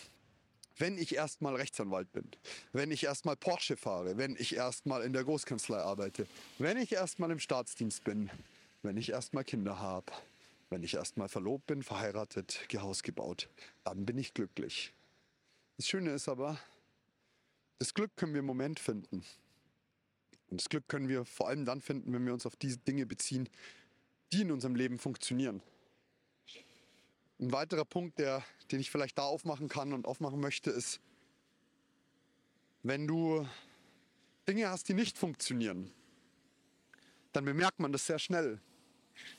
Wenn 0.78 0.98
ich 0.98 1.16
erstmal 1.16 1.56
Rechtsanwalt 1.56 2.12
bin, 2.14 2.30
wenn 2.74 2.92
ich 2.92 3.04
erstmal 3.04 3.36
Porsche 3.36 3.78
fahre, 3.78 4.18
wenn 4.18 4.36
ich 4.38 4.56
erstmal 4.56 5.04
in 5.04 5.14
der 5.14 5.24
Großkanzlei 5.24 5.78
arbeite, 5.78 6.28
wenn 6.60 6.78
ich 6.78 6.94
erstmal 6.94 7.32
im 7.32 7.40
Staatsdienst 7.40 8.04
bin, 8.04 8.30
wenn 8.84 8.98
ich 8.98 9.10
erstmal 9.10 9.44
Kinder 9.44 9.80
habe, 9.80 10.12
wenn 10.70 10.84
ich 10.84 10.96
erstmal 10.96 11.30
verlobt 11.30 11.68
bin, 11.68 11.84
verheiratet, 11.84 12.66
Gehaus 12.70 13.04
gebaut, 13.04 13.50
dann 13.84 14.06
bin 14.06 14.18
ich 14.18 14.34
glücklich. 14.34 14.94
Das 15.78 15.88
Schöne 15.88 16.12
ist 16.12 16.30
aber, 16.30 16.58
das 17.80 17.94
Glück 17.94 18.16
können 18.16 18.34
wir 18.34 18.40
im 18.40 18.46
Moment 18.46 18.80
finden. 18.80 19.24
Und 20.50 20.62
das 20.62 20.70
Glück 20.70 20.88
können 20.88 21.10
wir 21.10 21.26
vor 21.26 21.50
allem 21.50 21.66
dann 21.66 21.82
finden, 21.82 22.14
wenn 22.14 22.26
wir 22.26 22.34
uns 22.34 22.46
auf 22.46 22.56
diese 22.56 22.78
Dinge 22.78 23.06
beziehen, 23.06 23.50
die 24.32 24.42
in 24.42 24.52
unserem 24.52 24.76
Leben 24.76 25.00
funktionieren. 25.00 25.62
Ein 27.40 27.52
weiterer 27.52 27.86
Punkt, 27.86 28.18
der, 28.20 28.44
den 28.72 28.80
ich 28.80 28.90
vielleicht 28.90 29.18
da 29.18 29.24
aufmachen 29.24 29.68
kann 29.68 29.92
und 29.92 30.06
aufmachen 30.06 30.40
möchte, 30.40 30.70
ist, 30.70 31.02
wenn 32.84 33.08
du 33.08 33.46
Dinge 34.48 34.70
hast, 34.70 34.88
die 34.88 34.94
nicht 34.94 35.18
funktionieren, 35.18 35.92
dann 37.34 37.44
bemerkt 37.44 37.80
man 37.80 37.92
das 37.92 38.06
sehr 38.06 38.20
schnell. 38.20 38.62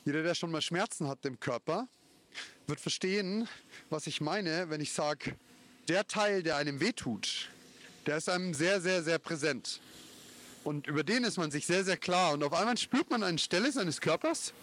Jeder, 0.05 0.21
der 0.21 0.35
schon 0.35 0.51
mal 0.51 0.61
Schmerzen 0.61 1.07
hat 1.07 1.25
im 1.25 1.39
Körper, 1.39 1.87
wird 2.67 2.79
verstehen, 2.79 3.47
was 3.89 4.05
ich 4.05 4.21
meine, 4.21 4.69
wenn 4.69 4.81
ich 4.81 4.93
sage, 4.93 5.35
der 5.87 6.05
Teil, 6.05 6.43
der 6.43 6.57
einem 6.57 6.79
wehtut, 6.79 7.49
der 8.05 8.17
ist 8.17 8.29
einem 8.29 8.53
sehr, 8.53 8.81
sehr, 8.81 9.01
sehr 9.01 9.17
präsent. 9.17 9.79
Und 10.63 10.85
über 10.87 11.03
den 11.03 11.23
ist 11.23 11.37
man 11.37 11.49
sich 11.49 11.65
sehr, 11.65 11.85
sehr 11.85 11.97
klar. 11.97 12.33
Und 12.33 12.43
auf 12.43 12.53
einmal 12.53 12.77
spürt 12.77 13.09
man 13.09 13.23
eine 13.23 13.37
Stelle 13.37 13.71
seines 13.71 14.01
Körpers, 14.01 14.53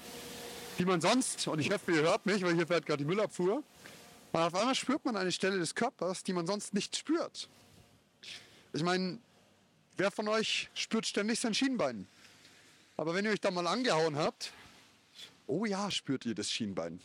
die 0.79 0.85
man 0.85 1.01
sonst, 1.01 1.47
und 1.49 1.59
ich 1.59 1.71
hoffe, 1.71 1.93
ihr 1.93 2.03
hört 2.03 2.27
mich, 2.27 2.43
weil 2.43 2.55
hier 2.55 2.67
fährt 2.67 2.87
gerade 2.87 3.03
die 3.03 3.09
Müllabfuhr, 3.09 3.63
und 4.33 4.41
auf 4.41 4.55
einmal 4.55 4.75
spürt 4.75 5.05
man 5.05 5.17
eine 5.17 5.31
Stelle 5.31 5.59
des 5.59 5.75
Körpers, 5.75 6.25
die 6.25 6.33
man 6.33 6.47
sonst 6.47 6.75
nicht 6.75 6.97
spürt. 6.97 7.49
Ich 8.73 8.83
meine, 8.83 9.19
wer 9.97 10.11
von 10.11 10.27
euch 10.27 10.69
spürt 10.75 11.07
ständig 11.07 11.39
sein 11.39 11.55
Schienbein? 11.55 12.09
Aber 12.97 13.15
wenn 13.15 13.25
ihr 13.25 13.31
euch 13.31 13.41
da 13.41 13.53
mal 13.53 13.67
angehauen 13.67 14.17
habt, 14.17 14.53
oh 15.47 15.65
ja, 15.65 15.91
spürt 15.91 16.27
ihr 16.27 16.35
das 16.35 16.51
Schienbein. 16.51 17.01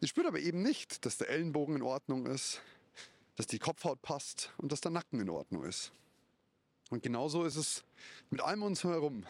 Ihr 0.00 0.08
spürt 0.08 0.26
aber 0.26 0.38
eben 0.38 0.62
nicht, 0.62 1.06
dass 1.06 1.16
der 1.16 1.30
Ellenbogen 1.30 1.76
in 1.76 1.82
Ordnung 1.82 2.26
ist, 2.26 2.60
dass 3.36 3.46
die 3.46 3.58
Kopfhaut 3.58 4.02
passt 4.02 4.50
und 4.58 4.70
dass 4.70 4.82
der 4.82 4.90
Nacken 4.90 5.20
in 5.20 5.30
Ordnung 5.30 5.64
ist. 5.64 5.92
Und 6.90 7.02
genauso 7.02 7.44
ist 7.44 7.56
es 7.56 7.84
mit 8.30 8.42
allem 8.42 8.62
uns 8.62 8.84
herum. 8.84 9.24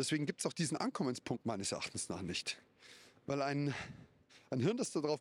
Deswegen 0.00 0.24
gibt 0.24 0.40
es 0.40 0.46
auch 0.46 0.54
diesen 0.54 0.78
Ankommenspunkt 0.78 1.44
meines 1.44 1.72
Erachtens 1.72 2.08
nach 2.08 2.22
nicht. 2.22 2.56
Weil 3.26 3.42
ein, 3.42 3.74
ein 4.48 4.58
Hirn, 4.58 4.78
das 4.78 4.92
darauf 4.92 5.20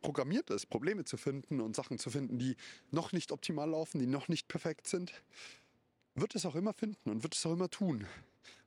programmiert 0.00 0.48
ist, 0.48 0.70
Probleme 0.70 1.04
zu 1.04 1.18
finden 1.18 1.60
und 1.60 1.76
Sachen 1.76 1.98
zu 1.98 2.08
finden, 2.08 2.38
die 2.38 2.56
noch 2.90 3.12
nicht 3.12 3.32
optimal 3.32 3.68
laufen, 3.68 3.98
die 3.98 4.06
noch 4.06 4.28
nicht 4.28 4.48
perfekt 4.48 4.88
sind, 4.88 5.12
wird 6.14 6.34
es 6.34 6.46
auch 6.46 6.54
immer 6.54 6.72
finden 6.72 7.10
und 7.10 7.22
wird 7.22 7.34
es 7.34 7.44
auch 7.44 7.52
immer 7.52 7.68
tun. 7.68 8.06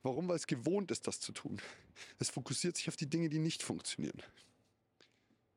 Warum? 0.04 0.28
Weil 0.28 0.36
es 0.36 0.46
gewohnt 0.46 0.92
ist, 0.92 1.08
das 1.08 1.18
zu 1.18 1.32
tun. 1.32 1.60
Es 2.20 2.30
fokussiert 2.30 2.76
sich 2.76 2.88
auf 2.88 2.94
die 2.94 3.10
Dinge, 3.10 3.28
die 3.28 3.40
nicht 3.40 3.64
funktionieren. 3.64 4.22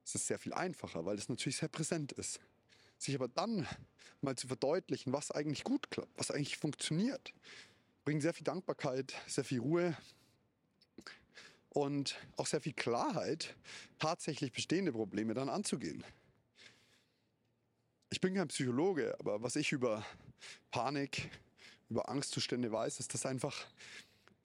Es 0.03 0.15
ist 0.15 0.25
sehr 0.25 0.39
viel 0.39 0.53
einfacher, 0.53 1.05
weil 1.05 1.19
es 1.19 1.29
natürlich 1.29 1.57
sehr 1.57 1.69
präsent 1.69 2.11
ist. 2.13 2.39
Sich 2.97 3.13
aber 3.13 3.27
dann 3.27 3.67
mal 4.21 4.35
zu 4.35 4.47
verdeutlichen, 4.47 5.13
was 5.13 5.29
eigentlich 5.29 5.63
gut 5.63 5.91
klappt, 5.91 6.17
was 6.17 6.31
eigentlich 6.31 6.57
funktioniert, 6.57 7.33
bringt 8.05 8.21
sehr 8.21 8.33
viel 8.33 8.43
Dankbarkeit, 8.43 9.13
sehr 9.27 9.43
viel 9.43 9.59
Ruhe 9.59 9.97
und 11.69 12.15
auch 12.37 12.47
sehr 12.47 12.61
viel 12.61 12.73
Klarheit, 12.73 13.55
tatsächlich 13.99 14.51
bestehende 14.51 14.91
Probleme 14.91 15.33
dann 15.33 15.49
anzugehen. 15.49 16.03
Ich 18.09 18.21
bin 18.21 18.33
kein 18.33 18.47
Psychologe, 18.47 19.15
aber 19.19 19.43
was 19.43 19.55
ich 19.55 19.71
über 19.71 20.03
Panik, 20.71 21.29
über 21.89 22.09
Angstzustände 22.09 22.71
weiß, 22.71 22.99
ist, 22.99 23.13
dass 23.13 23.25
einfach 23.25 23.67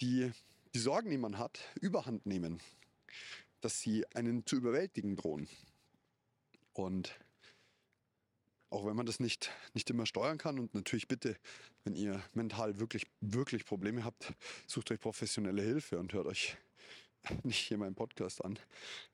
die, 0.00 0.30
die 0.74 0.78
Sorgen, 0.78 1.10
die 1.10 1.18
man 1.18 1.38
hat, 1.38 1.60
überhand 1.80 2.26
nehmen. 2.26 2.60
Dass 3.62 3.80
sie 3.80 4.04
einen 4.14 4.44
zu 4.44 4.56
überwältigen 4.56 5.16
drohen. 5.16 5.48
Und 6.74 7.18
auch 8.74 8.84
wenn 8.84 8.96
man 8.96 9.06
das 9.06 9.20
nicht, 9.20 9.52
nicht 9.72 9.88
immer 9.88 10.04
steuern 10.04 10.36
kann 10.36 10.58
und 10.58 10.74
natürlich 10.74 11.06
bitte, 11.06 11.36
wenn 11.84 11.94
ihr 11.94 12.20
mental 12.32 12.80
wirklich, 12.80 13.06
wirklich 13.20 13.64
Probleme 13.64 14.04
habt, 14.04 14.34
sucht 14.66 14.90
euch 14.90 14.98
professionelle 14.98 15.62
Hilfe 15.62 16.00
und 16.00 16.12
hört 16.12 16.26
euch 16.26 16.56
nicht 17.44 17.58
hier 17.58 17.78
meinen 17.78 17.94
Podcast 17.94 18.44
an. 18.44 18.58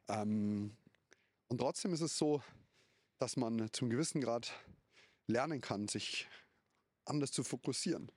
Ähm, 0.08 0.74
und 1.48 1.58
trotzdem 1.58 1.92
ist 1.92 2.00
es 2.00 2.16
so, 2.16 2.42
dass 3.18 3.36
man 3.36 3.70
zum 3.72 3.90
gewissen 3.90 4.22
Grad 4.22 4.50
lernen 5.26 5.60
kann, 5.60 5.88
sich 5.88 6.26
anders 7.04 7.30
zu 7.30 7.44
fokussieren. 7.44 8.10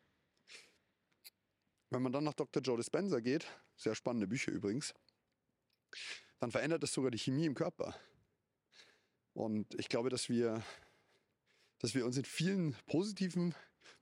Wenn 1.89 2.03
man 2.03 2.13
dann 2.13 2.23
nach 2.23 2.35
Dr. 2.35 2.63
Joe 2.63 2.77
Dispenza 2.77 3.19
geht, 3.19 3.45
sehr 3.75 3.95
spannende 3.95 4.27
Bücher 4.27 4.53
übrigens, 4.53 4.93
dann 6.39 6.51
verändert 6.51 6.83
es 6.83 6.93
sogar 6.93 7.11
die 7.11 7.19
Chemie 7.19 7.45
im 7.45 7.53
Körper. 7.53 7.93
Und 9.33 9.73
ich 9.79 9.89
glaube, 9.89 10.09
dass 10.09 10.29
wir, 10.29 10.63
dass 11.83 11.95
wir 11.95 12.05
uns 12.05 12.15
in 12.15 12.23
vielen 12.23 12.77
positiven 12.85 13.53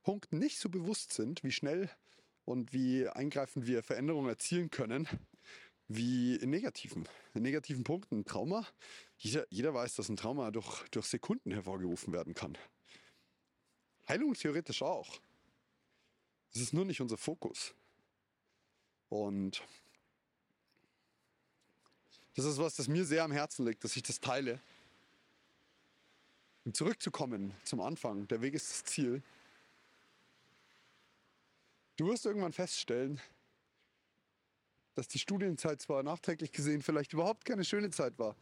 Punkten 0.04 0.38
nicht 0.38 0.60
so 0.60 0.70
bewusst 0.70 1.14
sind, 1.14 1.44
wie 1.44 1.52
schnell 1.52 1.90
und 2.46 2.74
wie 2.74 3.08
eingreifend 3.08 3.66
wir 3.66 3.82
Veränderungen 3.82 4.30
erzielen 4.30 4.70
können, 4.70 5.08
wie 5.88 6.36
in 6.36 6.52
negativen. 6.52 7.10
In 7.34 7.42
negativen 7.42 7.84
Punkten. 7.84 8.20
Ein 8.20 8.26
Trauma, 8.26 8.68
jeder, 9.18 9.48
jeder 9.50 9.74
weiß, 9.74 9.96
dass 9.96 10.10
ein 10.10 10.16
Trauma 10.16 10.52
durch, 10.52 10.88
durch 10.92 11.08
Sekunden 11.08 11.50
hervorgerufen 11.50 12.14
werden 12.14 12.36
kann. 12.36 12.56
Heilung 14.08 14.36
theoretisch 14.36 14.84
auch. 14.84 15.20
Das 16.54 16.62
ist 16.62 16.74
nur 16.74 16.86
nicht 16.86 17.02
unser 17.02 17.18
Fokus. 17.18 17.74
Und 19.10 19.64
das 22.36 22.46
ist 22.46 22.60
was, 22.60 22.76
das 22.76 22.88
mir 22.88 23.06
sehr 23.06 23.24
am 23.24 23.32
Herzen 23.32 23.66
liegt, 23.66 23.84
dass 23.84 23.96
ich 23.96 24.04
das 24.04 24.20
teile. 24.20 24.62
Um 26.64 26.74
zurückzukommen 26.74 27.56
zum 27.64 27.82
Anfang, 27.82 28.28
der 28.28 28.42
Weg 28.42 28.54
ist 28.54 28.70
das 28.70 28.84
Ziel. 28.84 29.24
Du 31.96 32.08
wirst 32.08 32.26
irgendwann 32.26 32.54
feststellen, 32.54 33.20
dass 34.94 35.08
die 35.08 35.20
Studienzeit 35.20 35.82
zwar 35.82 36.04
nachträglich 36.04 36.52
gesehen 36.52 36.82
vielleicht 36.82 37.14
überhaupt 37.14 37.46
keine 37.46 37.64
schöne 37.64 37.90
Zeit 37.90 38.20
war, 38.20 38.36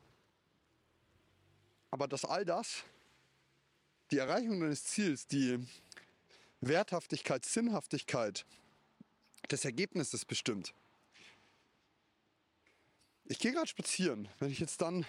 aber 1.91 2.07
dass 2.07 2.25
all 2.25 2.43
das, 2.43 2.83
die 4.11 4.17
Erreichung 4.17 4.59
deines 4.59 4.83
Ziels, 4.83 5.27
die 5.27 5.65
Werthaftigkeit, 6.61 7.45
Sinnhaftigkeit 7.45 8.45
des 9.49 9.63
Ergebnisses 9.63 10.25
bestimmt. 10.25 10.73
Ich 13.25 13.39
gehe 13.39 13.53
gerade 13.53 13.67
spazieren. 13.67 14.27
Wenn 14.39 14.51
ich 14.51 14.59
jetzt 14.59 14.81
dann 14.81 15.05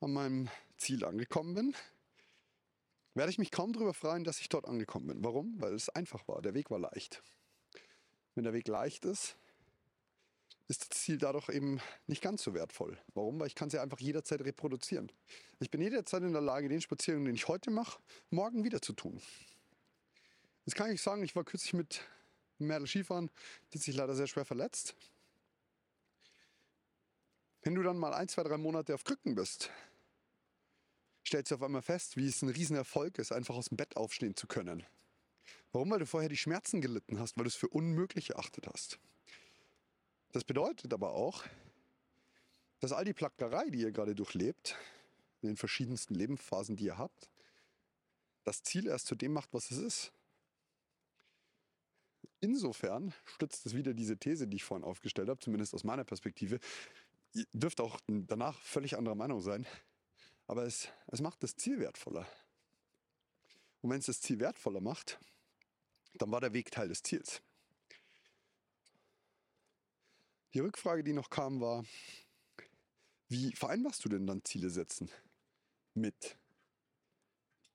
an 0.00 0.12
meinem 0.12 0.48
Ziel 0.76 1.04
angekommen 1.04 1.54
bin, 1.54 1.74
werde 3.14 3.30
ich 3.30 3.38
mich 3.38 3.50
kaum 3.50 3.72
darüber 3.72 3.94
freuen, 3.94 4.24
dass 4.24 4.40
ich 4.40 4.48
dort 4.48 4.66
angekommen 4.66 5.08
bin. 5.08 5.24
Warum? 5.24 5.60
Weil 5.60 5.74
es 5.74 5.88
einfach 5.88 6.26
war. 6.28 6.42
Der 6.42 6.54
Weg 6.54 6.70
war 6.70 6.78
leicht. 6.78 7.22
Wenn 8.34 8.44
der 8.44 8.52
Weg 8.52 8.68
leicht 8.68 9.04
ist, 9.04 9.36
ist 10.68 10.82
das 10.82 11.00
Ziel 11.00 11.18
dadurch 11.18 11.48
eben 11.48 11.80
nicht 12.06 12.22
ganz 12.22 12.44
so 12.44 12.54
wertvoll. 12.54 12.96
Warum? 13.14 13.40
Weil 13.40 13.48
ich 13.48 13.56
kann 13.56 13.68
es 13.68 13.74
ja 13.74 13.82
einfach 13.82 13.98
jederzeit 13.98 14.40
reproduzieren. 14.42 15.10
Ich 15.58 15.70
bin 15.70 15.80
jederzeit 15.80 16.22
in 16.22 16.32
der 16.32 16.40
Lage, 16.40 16.68
den 16.68 16.80
Spaziergang, 16.80 17.24
den 17.24 17.34
ich 17.34 17.48
heute 17.48 17.72
mache, 17.72 18.00
morgen 18.30 18.62
wieder 18.62 18.80
zu 18.80 18.92
tun. 18.92 19.20
Jetzt 20.64 20.76
kann 20.76 20.92
ich 20.92 21.02
sagen, 21.02 21.24
ich 21.24 21.34
war 21.34 21.42
kürzlich 21.42 21.72
mit 21.72 22.02
Mädel 22.58 22.86
Skifahren, 22.86 23.30
die 23.72 23.78
hat 23.78 23.84
sich 23.84 23.96
leider 23.96 24.14
sehr 24.14 24.28
schwer 24.28 24.44
verletzt. 24.44 24.94
Wenn 27.62 27.74
du 27.74 27.82
dann 27.82 27.98
mal 27.98 28.14
ein, 28.14 28.28
zwei, 28.28 28.44
drei 28.44 28.56
Monate 28.56 28.94
auf 28.94 29.02
Krücken 29.02 29.34
bist, 29.34 29.70
stellst 31.26 31.50
du 31.50 31.56
auf 31.56 31.62
einmal 31.62 31.82
fest, 31.82 32.16
wie 32.16 32.26
es 32.26 32.42
ein 32.42 32.48
Riesenerfolg 32.48 33.18
ist, 33.18 33.32
einfach 33.32 33.54
aus 33.54 33.68
dem 33.68 33.76
Bett 33.76 33.96
aufstehen 33.96 34.36
zu 34.36 34.46
können. 34.46 34.84
Warum? 35.72 35.90
Weil 35.90 36.00
du 36.00 36.06
vorher 36.06 36.28
die 36.28 36.36
Schmerzen 36.36 36.80
gelitten 36.80 37.18
hast, 37.18 37.36
weil 37.36 37.44
du 37.44 37.48
es 37.48 37.56
für 37.56 37.68
unmöglich 37.68 38.30
erachtet 38.30 38.66
hast. 38.66 38.98
Das 40.32 40.44
bedeutet 40.44 40.92
aber 40.92 41.12
auch, 41.12 41.44
dass 42.80 42.92
all 42.92 43.04
die 43.04 43.12
Plackerei, 43.12 43.68
die 43.70 43.80
ihr 43.80 43.92
gerade 43.92 44.14
durchlebt, 44.14 44.76
in 45.42 45.48
den 45.48 45.56
verschiedensten 45.56 46.14
Lebensphasen, 46.14 46.76
die 46.76 46.84
ihr 46.84 46.98
habt, 46.98 47.30
das 48.44 48.62
Ziel 48.62 48.86
erst 48.86 49.06
zu 49.06 49.14
dem 49.14 49.32
macht, 49.32 49.52
was 49.52 49.70
es 49.70 49.78
ist. 49.78 50.12
Insofern 52.40 53.12
stützt 53.24 53.66
es 53.66 53.74
wieder 53.74 53.92
diese 53.92 54.16
These, 54.16 54.48
die 54.48 54.56
ich 54.56 54.64
vorhin 54.64 54.84
aufgestellt 54.84 55.28
habe, 55.28 55.40
zumindest 55.40 55.74
aus 55.74 55.84
meiner 55.84 56.04
Perspektive. 56.04 56.58
Ihr 57.34 57.44
dürft 57.52 57.80
auch 57.80 58.00
danach 58.06 58.60
völlig 58.62 58.96
anderer 58.96 59.14
Meinung 59.14 59.40
sein, 59.40 59.66
aber 60.50 60.64
es, 60.64 60.88
es 61.06 61.20
macht 61.20 61.44
das 61.44 61.54
Ziel 61.54 61.78
wertvoller. 61.78 62.26
Und 63.82 63.90
wenn 63.90 64.00
es 64.00 64.06
das 64.06 64.20
Ziel 64.20 64.40
wertvoller 64.40 64.80
macht, 64.80 65.20
dann 66.14 66.32
war 66.32 66.40
der 66.40 66.52
Weg 66.52 66.72
Teil 66.72 66.88
des 66.88 67.04
Ziels. 67.04 67.40
Die 70.52 70.58
Rückfrage, 70.58 71.04
die 71.04 71.12
noch 71.12 71.30
kam, 71.30 71.60
war, 71.60 71.84
wie 73.28 73.54
vereinbarst 73.54 74.04
du 74.04 74.08
denn 74.08 74.26
dann 74.26 74.44
Ziele 74.44 74.70
setzen 74.70 75.08
mit 75.94 76.36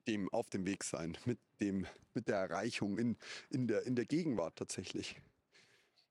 dem 0.05 0.27
auf 0.33 0.49
dem 0.49 0.65
Weg 0.65 0.83
sein, 0.83 1.17
mit, 1.23 1.39
dem, 1.61 1.87
mit 2.13 2.27
der 2.27 2.39
Erreichung 2.39 2.97
in, 2.97 3.17
in, 3.51 3.67
der, 3.69 3.83
in 3.83 3.95
der 3.95 4.05
Gegenwart 4.05 4.57
tatsächlich? 4.57 5.15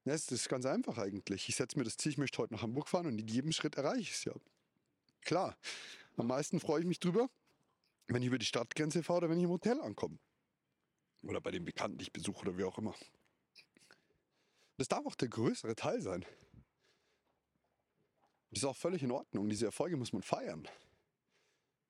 Ja, 0.07 0.14
es 0.14 0.33
ist 0.33 0.48
ganz 0.48 0.64
einfach 0.64 0.96
eigentlich. 0.96 1.46
Ich 1.46 1.57
setze 1.57 1.77
mir 1.77 1.85
das 1.85 1.98
Ziel, 1.98 2.12
ich 2.12 2.18
möchte 2.18 2.38
heute 2.38 2.55
nach 2.55 2.62
Hamburg 2.62 2.88
fahren 2.88 3.07
und 3.07 3.18
in 3.18 3.29
jedem 3.29 3.53
Schritt 3.53 3.74
erreiche 3.74 4.00
ich 4.00 4.12
es 4.12 4.24
ja. 4.24 4.33
Klar, 5.20 5.59
am 6.16 6.27
meisten 6.27 6.61
freue 6.61 6.81
ich 6.81 6.87
mich 6.87 7.00
drüber, 7.00 7.29
wenn 8.07 8.22
ich 8.22 8.29
über 8.29 8.38
die 8.38 8.46
Stadtgrenze 8.46 9.03
fahre 9.03 9.18
oder 9.18 9.31
wenn 9.31 9.38
ich 9.38 9.44
im 9.44 9.50
Hotel 9.50 9.81
ankomme. 9.81 10.18
Oder 11.22 11.40
bei 11.40 11.50
den 11.50 11.64
Bekannten, 11.64 11.98
die 11.98 12.05
ich 12.05 12.12
besuche 12.12 12.42
oder 12.42 12.59
wie 12.59 12.64
auch 12.64 12.79
immer. 12.79 12.94
Das 14.77 14.88
darf 14.88 15.07
auch 15.07 15.14
der 15.14 15.29
größere 15.29 15.74
Teil 15.74 16.03
sein. 16.03 16.24
Das 18.50 18.62
ist 18.62 18.64
auch 18.64 18.77
völlig 18.77 19.03
in 19.03 19.11
Ordnung. 19.11 19.48
Diese 19.48 19.66
Erfolge 19.66 19.96
muss 19.96 20.12
man 20.12 20.22
feiern. 20.22 20.68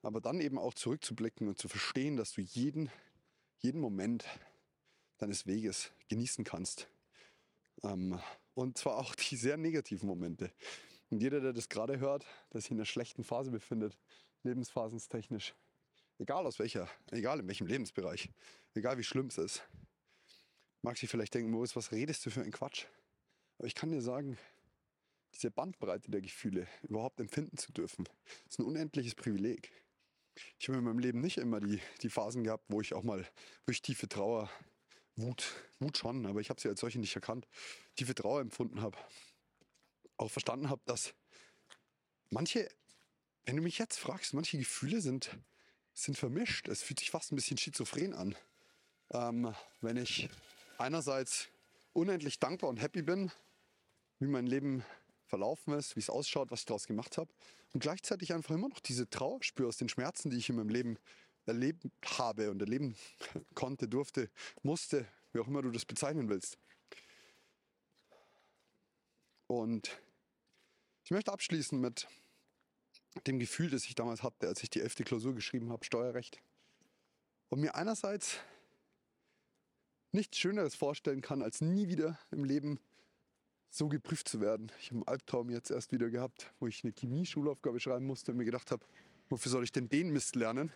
Aber 0.02 0.20
dann 0.20 0.40
eben 0.40 0.58
auch 0.58 0.74
zurückzublicken 0.74 1.48
und 1.48 1.58
zu 1.58 1.68
verstehen, 1.68 2.16
dass 2.16 2.32
du 2.32 2.42
jeden, 2.42 2.90
jeden 3.58 3.80
Moment 3.80 4.24
deines 5.18 5.46
Weges 5.46 5.92
genießen 6.08 6.44
kannst. 6.44 6.88
Ähm, 7.82 8.20
und 8.54 8.78
zwar 8.78 8.96
auch 8.96 9.14
die 9.14 9.36
sehr 9.36 9.56
negativen 9.56 10.06
Momente. 10.06 10.52
Und 11.10 11.22
jeder, 11.22 11.40
der 11.40 11.52
das 11.52 11.68
gerade 11.68 11.98
hört, 12.00 12.26
der 12.52 12.60
sich 12.60 12.70
in 12.70 12.78
einer 12.78 12.86
schlechten 12.86 13.24
Phase 13.24 13.50
befindet, 13.50 13.96
lebensphasenstechnisch, 14.42 15.54
egal 16.18 16.46
aus 16.46 16.58
welcher, 16.58 16.88
egal 17.10 17.40
in 17.40 17.48
welchem 17.48 17.66
Lebensbereich, 17.66 18.30
egal 18.74 18.98
wie 18.98 19.04
schlimm 19.04 19.26
es 19.26 19.38
ist, 19.38 19.62
mag 20.82 20.96
sich 20.98 21.10
vielleicht 21.10 21.34
denken, 21.34 21.50
Moritz, 21.50 21.76
was 21.76 21.92
redest 21.92 22.24
du 22.26 22.30
für 22.30 22.42
ein 22.42 22.52
Quatsch? 22.52 22.86
Aber 23.58 23.66
ich 23.66 23.74
kann 23.74 23.90
dir 23.90 24.02
sagen, 24.02 24.36
diese 25.34 25.50
Bandbreite 25.50 26.10
der 26.10 26.20
Gefühle 26.20 26.66
überhaupt 26.82 27.20
empfinden 27.20 27.56
zu 27.56 27.72
dürfen, 27.72 28.08
ist 28.48 28.58
ein 28.58 28.64
unendliches 28.64 29.14
Privileg. 29.14 29.72
Ich 30.58 30.68
habe 30.68 30.78
in 30.78 30.84
meinem 30.84 30.98
Leben 30.98 31.20
nicht 31.20 31.38
immer 31.38 31.60
die, 31.60 31.80
die 32.02 32.10
Phasen 32.10 32.44
gehabt, 32.44 32.64
wo 32.68 32.80
ich 32.80 32.94
auch 32.94 33.02
mal 33.02 33.26
durch 33.66 33.82
tiefe 33.82 34.08
Trauer, 34.08 34.50
Wut, 35.16 35.54
Wut 35.78 35.96
schon, 35.96 36.26
aber 36.26 36.40
ich 36.40 36.50
habe 36.50 36.60
sie 36.60 36.68
als 36.68 36.80
solche 36.80 36.98
nicht 36.98 37.14
erkannt, 37.14 37.46
tiefe 37.94 38.14
Trauer 38.14 38.40
empfunden 38.40 38.80
habe. 38.80 38.98
Auch 40.16 40.30
verstanden 40.30 40.70
habe, 40.70 40.82
dass 40.86 41.14
manche, 42.30 42.68
wenn 43.44 43.56
du 43.56 43.62
mich 43.62 43.78
jetzt 43.78 43.98
fragst, 43.98 44.34
manche 44.34 44.58
Gefühle 44.58 45.00
sind, 45.00 45.36
sind 45.92 46.18
vermischt. 46.18 46.68
Es 46.68 46.82
fühlt 46.82 47.00
sich 47.00 47.10
fast 47.10 47.32
ein 47.32 47.36
bisschen 47.36 47.58
schizophren 47.58 48.14
an. 48.14 48.34
Ähm, 49.10 49.54
wenn 49.80 49.96
ich 49.96 50.28
einerseits 50.78 51.48
unendlich 51.92 52.38
dankbar 52.38 52.70
und 52.70 52.78
happy 52.78 53.02
bin, 53.02 53.30
wie 54.18 54.26
mein 54.26 54.46
Leben 54.46 54.84
verlaufen 55.26 55.74
ist, 55.74 55.96
wie 55.96 56.00
es 56.00 56.10
ausschaut, 56.10 56.50
was 56.50 56.60
ich 56.60 56.66
daraus 56.66 56.86
gemacht 56.86 57.18
habe. 57.18 57.30
Und 57.72 57.80
gleichzeitig 57.80 58.32
einfach 58.32 58.54
immer 58.54 58.68
noch 58.68 58.80
diese 58.80 59.08
Trauer 59.08 59.42
spüre 59.42 59.68
aus 59.68 59.76
den 59.76 59.88
Schmerzen, 59.88 60.30
die 60.30 60.36
ich 60.36 60.48
in 60.48 60.56
meinem 60.56 60.68
Leben 60.68 60.98
erlebt 61.46 61.84
habe 62.18 62.50
und 62.50 62.60
erleben 62.60 62.96
konnte, 63.54 63.88
durfte, 63.88 64.30
musste, 64.62 65.06
wie 65.32 65.40
auch 65.40 65.48
immer 65.48 65.62
du 65.62 65.70
das 65.70 65.84
bezeichnen 65.84 66.28
willst. 66.28 66.58
Und 69.46 69.90
ich 71.04 71.10
möchte 71.10 71.32
abschließen 71.32 71.80
mit 71.80 72.08
dem 73.26 73.38
Gefühl, 73.38 73.70
das 73.70 73.84
ich 73.84 73.94
damals 73.94 74.22
hatte, 74.22 74.48
als 74.48 74.62
ich 74.62 74.70
die 74.70 74.80
elfte 74.80 75.04
Klausur 75.04 75.34
geschrieben 75.34 75.70
habe, 75.70 75.84
Steuerrecht. 75.84 76.40
Und 77.48 77.60
mir 77.60 77.74
einerseits 77.74 78.38
nichts 80.12 80.38
Schöneres 80.38 80.74
vorstellen 80.74 81.20
kann, 81.20 81.42
als 81.42 81.60
nie 81.60 81.88
wieder 81.88 82.18
im 82.30 82.44
Leben 82.44 82.80
so 83.70 83.88
geprüft 83.88 84.28
zu 84.28 84.40
werden. 84.40 84.70
Ich 84.78 84.86
habe 84.86 84.96
einen 84.96 85.08
Albtraum 85.08 85.50
jetzt 85.50 85.70
erst 85.70 85.92
wieder 85.92 86.08
gehabt, 86.08 86.52
wo 86.60 86.68
ich 86.68 86.84
eine 86.84 86.92
Chemie-Schulaufgabe 86.92 87.80
schreiben 87.80 88.06
musste 88.06 88.30
und 88.30 88.38
mir 88.38 88.44
gedacht 88.44 88.70
habe, 88.70 88.84
wofür 89.28 89.50
soll 89.50 89.64
ich 89.64 89.72
denn 89.72 89.88
den 89.88 90.10
Mist 90.10 90.36
lernen? 90.36 90.72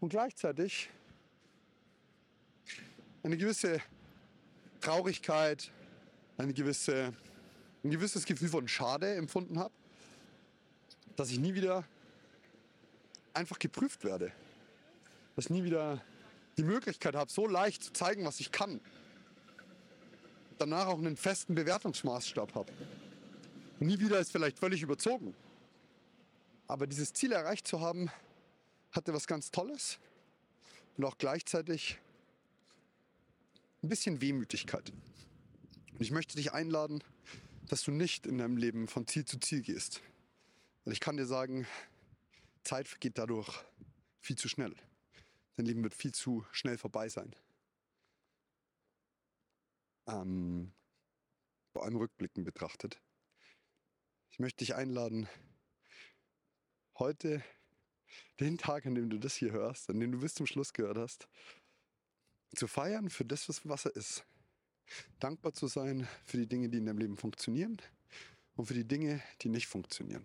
Und 0.00 0.10
gleichzeitig 0.10 0.90
eine 3.22 3.36
gewisse 3.36 3.80
Traurigkeit, 4.80 5.72
eine 6.36 6.52
gewisse, 6.52 7.16
ein 7.84 7.90
gewisses 7.90 8.24
Gefühl 8.24 8.48
von 8.48 8.68
Schade 8.68 9.14
empfunden 9.14 9.58
habe, 9.58 9.74
dass 11.16 11.30
ich 11.30 11.38
nie 11.38 11.54
wieder 11.54 11.84
einfach 13.34 13.58
geprüft 13.58 14.04
werde. 14.04 14.32
Dass 15.36 15.46
ich 15.46 15.50
nie 15.50 15.64
wieder 15.64 16.02
die 16.56 16.64
Möglichkeit 16.64 17.14
habe, 17.14 17.30
so 17.30 17.46
leicht 17.46 17.82
zu 17.84 17.92
zeigen, 17.92 18.24
was 18.24 18.40
ich 18.40 18.50
kann 18.50 18.80
danach 20.58 20.86
auch 20.86 20.98
einen 20.98 21.16
festen 21.16 21.54
Bewertungsmaßstab 21.54 22.54
habe. 22.54 22.72
Nie 23.80 23.98
wieder 24.00 24.18
ist 24.18 24.32
vielleicht 24.32 24.58
völlig 24.58 24.82
überzogen. 24.82 25.34
Aber 26.66 26.86
dieses 26.86 27.12
Ziel 27.12 27.32
erreicht 27.32 27.66
zu 27.66 27.80
haben, 27.80 28.10
hatte 28.90 29.14
was 29.14 29.26
ganz 29.26 29.50
Tolles 29.50 29.98
und 30.96 31.04
auch 31.04 31.16
gleichzeitig 31.16 31.98
ein 33.82 33.88
bisschen 33.88 34.20
Wehmütigkeit. 34.20 34.92
Und 35.92 36.00
ich 36.00 36.10
möchte 36.10 36.36
dich 36.36 36.52
einladen, 36.52 37.02
dass 37.68 37.82
du 37.82 37.90
nicht 37.90 38.26
in 38.26 38.38
deinem 38.38 38.56
Leben 38.56 38.88
von 38.88 39.06
Ziel 39.06 39.24
zu 39.24 39.38
Ziel 39.38 39.62
gehst. 39.62 40.02
Weil 40.84 40.92
ich 40.92 41.00
kann 41.00 41.16
dir 41.16 41.26
sagen, 41.26 41.66
Zeit 42.64 42.88
vergeht 42.88 43.18
dadurch 43.18 43.64
viel 44.20 44.36
zu 44.36 44.48
schnell. 44.48 44.74
Dein 45.56 45.66
Leben 45.66 45.82
wird 45.82 45.94
viel 45.94 46.12
zu 46.12 46.44
schnell 46.52 46.78
vorbei 46.78 47.08
sein 47.08 47.34
ähm, 50.08 50.72
vor 51.72 51.84
allem 51.84 51.96
rückblickend 51.96 52.44
betrachtet. 52.44 53.00
Ich 54.30 54.38
möchte 54.38 54.64
dich 54.64 54.74
einladen, 54.74 55.28
heute 56.98 57.42
den 58.40 58.58
Tag, 58.58 58.86
an 58.86 58.94
dem 58.94 59.10
du 59.10 59.18
das 59.18 59.34
hier 59.34 59.52
hörst, 59.52 59.90
an 59.90 60.00
dem 60.00 60.12
du 60.12 60.20
bis 60.20 60.34
zum 60.34 60.46
Schluss 60.46 60.72
gehört 60.72 60.98
hast, 60.98 61.28
zu 62.54 62.66
feiern 62.66 63.10
für 63.10 63.24
das, 63.24 63.48
was 63.64 63.84
er 63.84 63.94
ist. 63.94 64.24
Dankbar 65.20 65.52
zu 65.54 65.66
sein 65.66 66.06
für 66.24 66.36
die 66.36 66.46
Dinge, 66.46 66.68
die 66.68 66.78
in 66.78 66.86
deinem 66.86 66.98
Leben 66.98 67.16
funktionieren 67.16 67.80
und 68.56 68.66
für 68.66 68.74
die 68.74 68.86
Dinge, 68.86 69.22
die 69.42 69.48
nicht 69.48 69.66
funktionieren. 69.66 70.24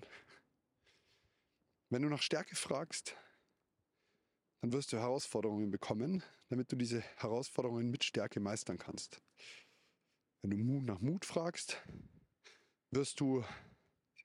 Wenn 1.90 2.02
du 2.02 2.10
nach 2.10 2.22
Stärke 2.22 2.56
fragst, 2.56 3.16
dann 4.62 4.72
wirst 4.72 4.94
du 4.94 4.98
Herausforderungen 4.98 5.70
bekommen, 5.70 6.24
damit 6.50 6.72
du 6.72 6.76
diese 6.76 7.02
Herausforderungen 7.18 7.92
mit 7.92 8.04
Stärke 8.04 8.40
meistern 8.40 8.78
kannst. 8.78 9.22
Wenn 10.42 10.52
du 10.52 10.82
nach 10.82 11.02
Mut 11.02 11.26
fragst, 11.26 11.82
wirst 12.92 13.20
du 13.20 13.44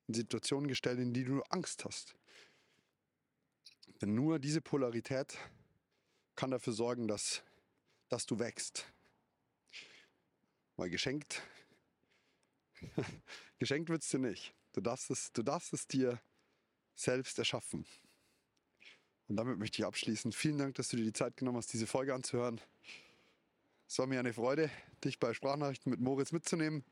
in 0.06 0.14
Situationen 0.14 0.68
gestellt, 0.68 0.98
in 0.98 1.12
die 1.12 1.24
du 1.24 1.42
Angst 1.50 1.84
hast. 1.84 2.14
Denn 4.00 4.14
nur 4.14 4.38
diese 4.38 4.60
Polarität 4.60 5.36
kann 6.36 6.50
dafür 6.50 6.72
sorgen, 6.72 7.08
dass, 7.08 7.42
dass 8.08 8.26
du 8.26 8.38
wächst. 8.38 8.86
Weil 10.78 10.90
geschenkt, 10.90 11.42
geschenkt 13.58 13.90
wird 13.90 14.02
es 14.02 14.08
dir 14.08 14.20
nicht. 14.20 14.54
Du 14.72 14.80
darfst, 14.80 15.10
es, 15.10 15.32
du 15.32 15.42
darfst 15.42 15.72
es 15.72 15.88
dir 15.88 16.20
selbst 16.94 17.36
erschaffen. 17.36 17.84
Und 19.26 19.36
damit 19.36 19.58
möchte 19.58 19.82
ich 19.82 19.84
abschließen. 19.84 20.30
Vielen 20.30 20.56
Dank, 20.56 20.76
dass 20.76 20.88
du 20.88 20.96
dir 20.96 21.02
die 21.02 21.12
Zeit 21.12 21.36
genommen 21.36 21.58
hast, 21.58 21.72
diese 21.72 21.88
Folge 21.88 22.14
anzuhören. 22.14 22.60
Es 23.88 23.98
war 23.98 24.06
mir 24.06 24.20
eine 24.20 24.32
Freude, 24.32 24.70
dich 25.04 25.18
bei 25.18 25.34
Sprachnachrichten 25.34 25.90
mit 25.90 25.98
Moritz 25.98 26.30
mitzunehmen. 26.30 26.84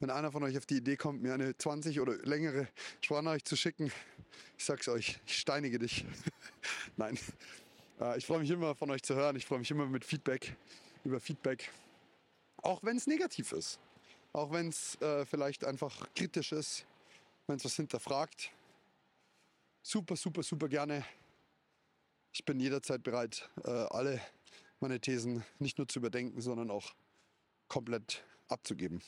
Wenn 0.00 0.10
einer 0.10 0.32
von 0.32 0.42
euch 0.42 0.58
auf 0.58 0.66
die 0.66 0.78
Idee 0.78 0.96
kommt, 0.96 1.22
mir 1.22 1.32
eine 1.32 1.56
20 1.56 2.00
oder 2.00 2.16
längere 2.18 2.66
Sprachnachricht 3.02 3.46
zu 3.46 3.54
schicken, 3.54 3.92
ich 4.56 4.64
sag's 4.64 4.88
euch, 4.88 5.20
ich 5.26 5.38
steinige 5.38 5.78
dich. 5.78 6.04
Nein. 6.96 7.16
Äh, 8.00 8.18
ich 8.18 8.26
freue 8.26 8.40
mich 8.40 8.50
immer 8.50 8.74
von 8.74 8.90
euch 8.90 9.04
zu 9.04 9.14
hören. 9.14 9.36
Ich 9.36 9.46
freue 9.46 9.60
mich 9.60 9.70
immer 9.70 9.86
mit 9.86 10.04
Feedback, 10.04 10.56
über 11.04 11.20
Feedback. 11.20 11.70
Auch 12.62 12.82
wenn 12.82 12.96
es 12.96 13.06
negativ 13.06 13.52
ist. 13.52 13.78
Auch 14.32 14.52
wenn 14.52 14.68
es 14.68 15.00
äh, 15.00 15.24
vielleicht 15.24 15.64
einfach 15.64 16.12
kritisch 16.14 16.52
ist, 16.52 16.86
wenn 17.46 17.56
es 17.56 17.64
was 17.64 17.76
hinterfragt. 17.76 18.50
Super, 19.82 20.16
super, 20.16 20.42
super 20.42 20.68
gerne. 20.68 21.04
Ich 22.32 22.44
bin 22.44 22.60
jederzeit 22.60 23.02
bereit, 23.02 23.48
äh, 23.64 23.70
alle 23.70 24.20
meine 24.80 25.00
Thesen 25.00 25.44
nicht 25.58 25.78
nur 25.78 25.88
zu 25.88 25.98
überdenken, 25.98 26.40
sondern 26.40 26.70
auch 26.70 26.94
komplett 27.68 28.22
abzugeben. 28.48 29.02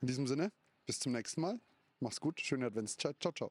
In 0.00 0.08
diesem 0.08 0.26
Sinne, 0.26 0.52
bis 0.84 1.00
zum 1.00 1.12
nächsten 1.12 1.40
Mal. 1.40 1.58
Mach's 2.00 2.20
gut, 2.20 2.40
schöne 2.40 2.66
Adventszeit. 2.66 3.16
Ciao, 3.20 3.32
ciao. 3.32 3.50